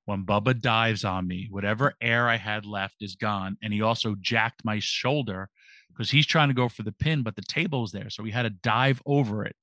[0.04, 3.56] when Bubba dives on me, whatever air I had left is gone.
[3.62, 5.48] And he also jacked my shoulder
[5.92, 8.10] because he's trying to go for the pin, but the table's there.
[8.10, 9.56] So he had to dive over it.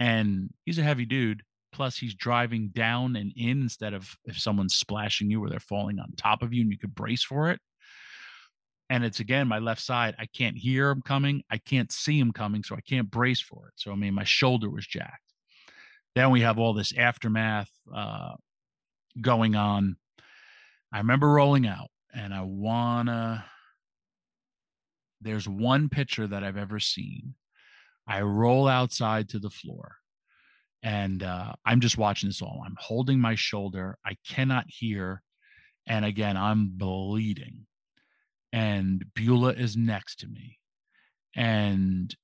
[0.00, 1.42] And he's a heavy dude.
[1.72, 5.98] Plus, he's driving down and in instead of if someone's splashing you or they're falling
[5.98, 7.60] on top of you and you could brace for it.
[8.90, 10.14] And it's again my left side.
[10.18, 11.42] I can't hear him coming.
[11.50, 12.62] I can't see him coming.
[12.62, 13.74] So I can't brace for it.
[13.76, 15.22] So, I mean, my shoulder was jacked.
[16.14, 17.70] Then we have all this aftermath.
[17.94, 18.34] Uh,
[19.20, 19.96] going on.
[20.92, 23.44] I remember rolling out, and I wanna.
[25.22, 27.34] There's one picture that I've ever seen.
[28.06, 29.96] I roll outside to the floor,
[30.82, 32.62] and uh, I'm just watching this all.
[32.64, 33.98] I'm holding my shoulder.
[34.04, 35.22] I cannot hear,
[35.86, 37.66] and again, I'm bleeding.
[38.52, 40.58] And Beulah is next to me,
[41.34, 42.14] and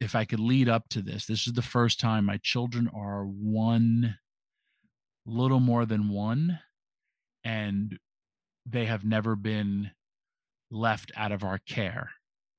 [0.00, 3.24] if I could lead up to this, this is the first time my children are
[3.24, 4.16] one
[5.26, 6.58] little more than one,
[7.44, 7.98] and
[8.66, 9.90] they have never been
[10.74, 12.10] left out of our care.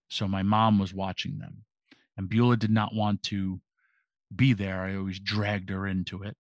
[0.10, 1.66] So my mom was watching them,
[2.18, 3.60] and Beulah did not want to
[4.36, 4.82] be there.
[4.82, 6.36] I always dragged her into it.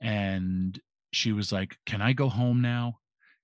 [0.00, 0.80] And
[1.12, 2.98] she was like, Can I go home now?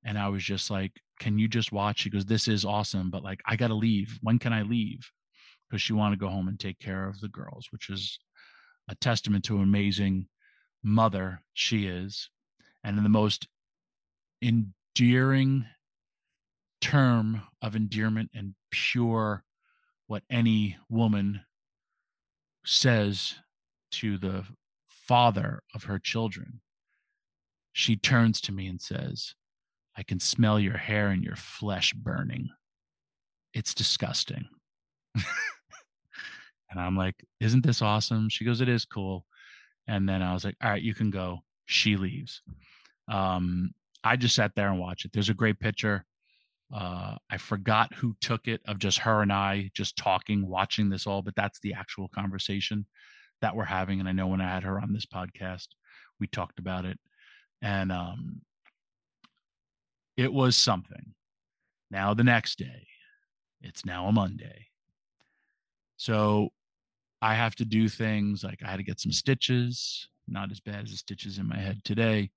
[0.05, 2.01] And I was just like, Can you just watch?
[2.01, 4.19] She goes, This is awesome, but like, I got to leave.
[4.23, 5.11] When can I leave?
[5.69, 8.19] Because she wanted to go home and take care of the girls, which is
[8.89, 10.27] a testament to an amazing
[10.83, 12.31] mother she is,
[12.83, 13.47] and in the most
[14.43, 15.67] endearing
[16.81, 19.45] term of endearment and pure
[20.07, 21.43] what any woman
[22.65, 23.35] says
[23.91, 24.45] to the
[24.87, 26.61] father of her children.
[27.73, 29.35] She turns to me and says,
[29.97, 32.51] I can smell your hair and your flesh burning.
[33.55, 34.45] It's disgusting.
[35.15, 35.25] and
[36.79, 38.29] I'm like, Isn't this awesome?
[38.29, 39.25] She goes, It is cool.
[39.89, 41.39] And then I was like, all right, you can go.
[41.65, 42.43] She leaves.
[43.11, 43.71] Um,
[44.05, 45.13] I just sat there and watched it.
[45.13, 46.05] There's a great picture.
[46.75, 51.07] Uh, I forgot who took it of just her and I just talking, watching this
[51.07, 52.85] all, but that's the actual conversation
[53.41, 54.01] that we're having.
[54.01, 55.69] And I know when I had her on this podcast,
[56.21, 56.99] we talked about it.
[57.63, 58.43] And um,
[60.17, 61.15] it was something.
[61.91, 62.87] Now, the next day,
[63.63, 64.67] it's now a Monday.
[65.97, 66.51] So
[67.23, 70.85] I have to do things like I had to get some stitches, not as bad
[70.85, 72.31] as the stitches in my head today.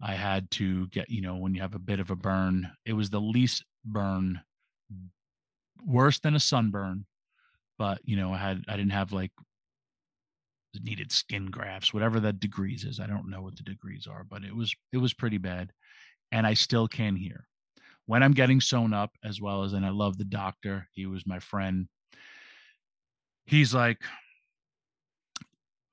[0.00, 2.92] I had to get, you know, when you have a bit of a burn, it
[2.92, 4.40] was the least burn,
[5.84, 7.06] worse than a sunburn,
[7.78, 9.32] but you know, I had I didn't have like
[10.80, 13.00] needed skin grafts, whatever that degrees is.
[13.00, 15.72] I don't know what the degrees are, but it was it was pretty bad,
[16.30, 17.46] and I still can hear
[18.06, 20.88] when I'm getting sewn up, as well as, and I love the doctor.
[20.92, 21.88] He was my friend
[23.48, 23.98] he's like,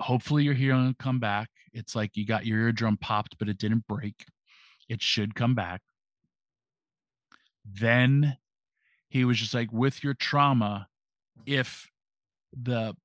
[0.02, 1.50] hopefully you're here and come back.
[1.76, 4.26] It's like you got your eardrum popped, but it didn't break.
[4.90, 5.82] It should come back.
[7.66, 8.38] Then
[9.10, 10.88] he was just like, with your trauma,
[11.46, 11.88] if
[12.54, 12.96] the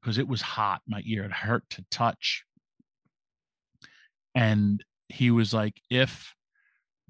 [0.00, 2.44] because it was hot, my ear, it hurt to touch.
[4.34, 6.34] And he was like, if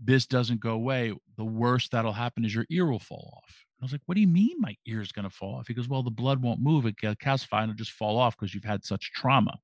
[0.03, 3.65] this doesn't go away, the worst that'll happen is your ear will fall off.
[3.81, 5.69] I was like, what do you mean my ear is going to fall off?
[5.69, 6.85] He goes, well, the blood won't move.
[6.85, 9.57] It get calcified and it'll just fall off because you've had such trauma.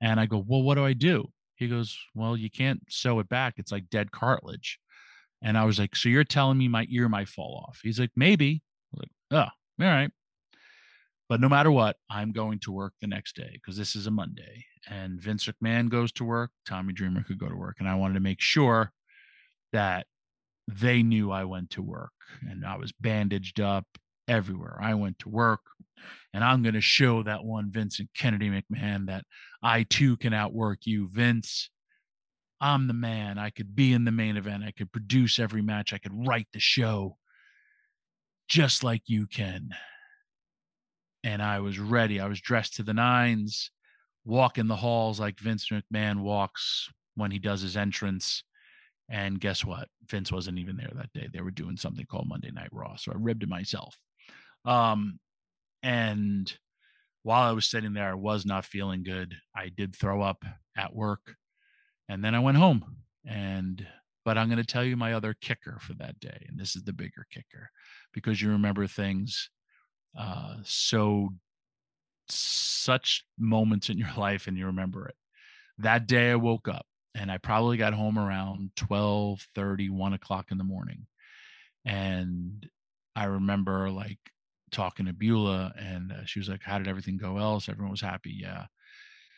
[0.00, 1.28] And I go, well, what do I do?
[1.56, 3.54] He goes, well, you can't sew it back.
[3.56, 4.78] It's like dead cartilage.
[5.42, 7.80] And I was like, so you're telling me my ear might fall off?
[7.82, 8.62] He's like, maybe.
[8.94, 10.10] I like, oh, all right.
[11.28, 14.10] But no matter what, I'm going to work the next day because this is a
[14.10, 14.64] Monday.
[14.88, 17.76] and Vince McMahon goes to work, Tommy Dreamer could go to work.
[17.78, 18.92] And I wanted to make sure
[19.72, 20.06] that
[20.66, 22.12] they knew I went to work
[22.48, 23.86] and I was bandaged up
[24.28, 24.78] everywhere.
[24.80, 25.60] I went to work
[26.32, 29.24] and I'm going to show that one Vincent Kennedy McMahon that
[29.62, 31.70] I too can outwork you, Vince.
[32.60, 33.38] I'm the man.
[33.38, 34.64] I could be in the main event.
[34.64, 35.92] I could produce every match.
[35.92, 37.16] I could write the show
[38.48, 39.70] just like you can.
[41.24, 42.20] And I was ready.
[42.20, 43.70] I was dressed to the nines,
[44.24, 48.44] walking the halls like Vince McMahon walks when he does his entrance.
[49.08, 49.88] And guess what?
[50.08, 51.28] Vince wasn't even there that day.
[51.32, 52.96] They were doing something called Monday Night Raw.
[52.96, 53.96] So I ribbed myself.
[54.68, 55.18] Um,
[55.82, 56.52] and
[57.22, 59.34] while I was sitting there, I was not feeling good.
[59.56, 60.44] I did throw up
[60.76, 61.36] at work.
[62.08, 62.84] And then I went home.
[63.26, 63.86] And
[64.24, 66.44] but I'm going to tell you my other kicker for that day.
[66.48, 67.70] And this is the bigger kicker
[68.12, 69.48] because you remember things
[70.18, 71.30] uh, so
[72.28, 75.14] such moments in your life and you remember it.
[75.78, 80.46] That day I woke up and I probably got home around 12 30, 1 o'clock
[80.50, 81.06] in the morning.
[81.86, 82.68] And
[83.16, 84.18] I remember like
[84.70, 87.68] talking to Beulah and uh, she was like, How did everything go else?
[87.68, 88.34] Everyone was happy.
[88.34, 88.66] Yeah.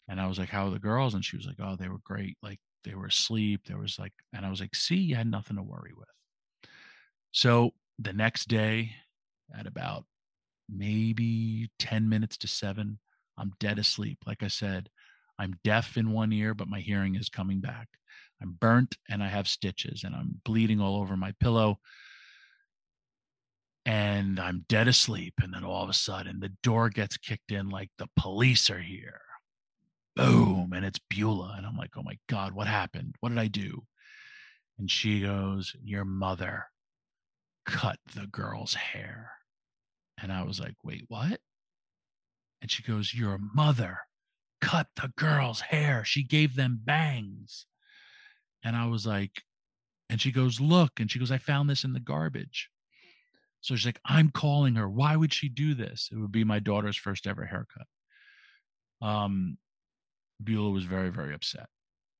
[0.09, 1.15] And I was like, How are the girls?
[1.15, 2.37] And she was like, Oh, they were great.
[2.43, 3.63] Like they were asleep.
[3.67, 6.09] There was like, and I was like, See, you had nothing to worry with.
[7.33, 8.93] So the next day
[9.57, 10.05] at about
[10.69, 12.99] maybe 10 minutes to seven,
[13.39, 14.19] I'm dead asleep.
[14.27, 14.89] Like I said,
[15.39, 17.89] I'm deaf in one ear, but my hearing is coming back.
[18.43, 21.79] I'm burnt and I have stitches and I'm bleeding all over my pillow.
[23.87, 25.35] And I'm dead asleep.
[25.41, 28.81] And then all of a sudden, the door gets kicked in like the police are
[28.81, 29.23] here.
[30.17, 30.73] Boom.
[30.75, 31.55] And it's Beulah.
[31.57, 33.15] And I'm like, oh my God, what happened?
[33.21, 33.85] What did I do?
[34.81, 36.65] And she goes, Your mother
[37.67, 39.33] cut the girl's hair.
[40.21, 41.39] And I was like, Wait, what?
[42.63, 43.99] And she goes, Your mother
[44.63, 46.03] cut the girl's hair.
[46.05, 47.67] She gave them bangs.
[48.65, 49.43] And I was like,
[50.09, 50.99] and she goes, Look.
[50.99, 52.71] And she goes, I found this in the garbage.
[53.61, 54.89] So she's like, I'm calling her.
[54.89, 56.09] Why would she do this?
[56.13, 57.87] It would be my daughter's first ever haircut.
[59.03, 59.59] Um,
[60.43, 61.67] Beulah was very, very upset.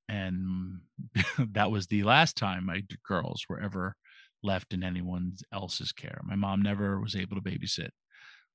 [0.09, 0.81] And
[1.53, 3.95] that was the last time my girls were ever
[4.43, 6.21] left in anyone else's care.
[6.25, 7.91] My mom never was able to babysit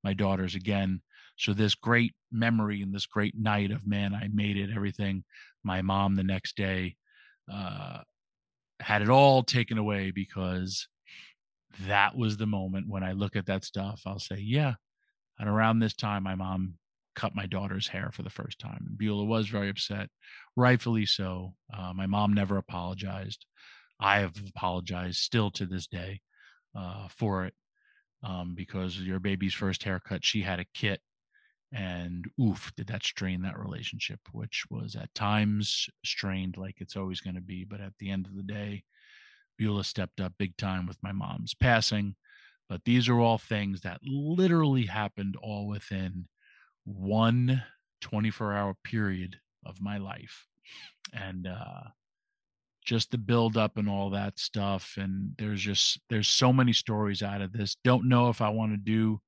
[0.03, 1.01] my daughters again.
[1.37, 5.23] So this great memory and this great night of man, I made it, everything.
[5.63, 6.95] My mom the next day
[7.51, 7.99] uh,
[8.79, 10.87] had it all taken away because
[11.81, 14.01] that was the moment when I look at that stuff.
[14.05, 14.75] I'll say, yeah.
[15.39, 16.75] And around this time, my mom
[17.15, 18.87] cut my daughter's hair for the first time.
[18.97, 20.09] Beulah was very upset,
[20.55, 21.55] rightfully so.
[21.73, 23.45] Uh, my mom never apologized.
[23.99, 26.21] I have apologized still to this day
[26.77, 27.53] uh, for it
[28.23, 31.01] um, because your baby's first haircut, she had a kit.
[31.71, 37.19] And oof, did that strain that relationship, which was at times strained like it's always
[37.19, 37.65] going to be.
[37.65, 38.83] But at the end of the day,
[39.57, 42.15] Beulah stepped up big time with my mom's passing.
[42.67, 46.27] But these are all things that literally happened all within
[46.83, 47.63] one
[48.01, 50.47] 24 hour period of my life.
[51.13, 51.89] And uh,
[52.83, 54.95] just the build up and all that stuff.
[54.97, 57.75] And there's just, there's so many stories out of this.
[57.83, 59.21] Don't know if I want to do.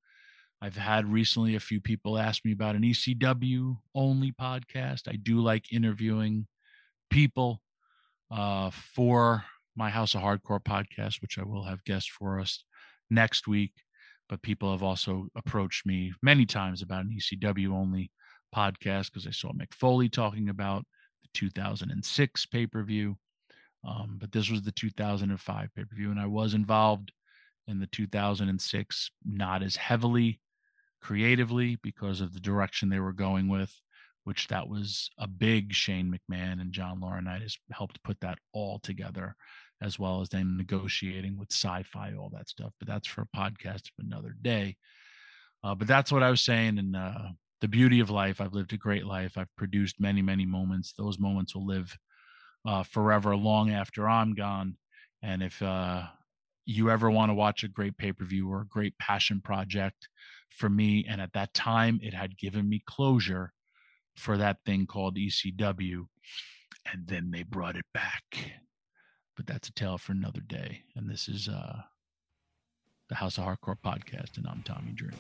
[0.61, 5.07] I've had recently a few people ask me about an ECW only podcast.
[5.07, 6.47] I do like interviewing
[7.11, 7.61] people
[8.32, 9.45] uh, for
[9.78, 12.63] my House of Hardcore podcast, which I will have guests for us
[13.09, 13.73] next week.
[14.28, 18.11] But people have also approached me many times about an ECW only
[18.53, 20.84] podcast because I saw Mick Foley talking about
[21.21, 23.17] the 2006 pay per view.
[23.88, 27.13] Um, but this was the 2005 pay per view, and I was involved
[27.67, 30.41] in the 2006, not as heavily
[31.01, 33.73] creatively because of the direction they were going with,
[34.23, 39.36] which that was a big Shane McMahon and John Laurinaitis helped put that all together
[39.82, 42.73] as well as then negotiating with sci-fi, all that stuff.
[42.80, 44.78] But that's for a podcast of another day.
[45.63, 46.78] Uh, but that's what I was saying.
[46.80, 47.30] And uh,
[47.61, 49.38] the beauty of life, I've lived a great life.
[49.38, 50.93] I've produced many, many moments.
[50.97, 51.95] Those moments will live
[52.65, 54.78] uh, forever, long after I'm gone.
[55.21, 56.03] And if uh,
[56.65, 60.07] you ever want to watch a great pay-per-view or a great passion project
[60.49, 63.53] for me, and at that time it had given me closure
[64.15, 66.07] for that thing called ECW,
[66.91, 68.23] and then they brought it back
[69.38, 70.82] but that's a tale for another day.
[70.96, 71.84] And this is uh,
[73.08, 75.16] the House of Hardcore podcast, and I'm Tommy Dreamer.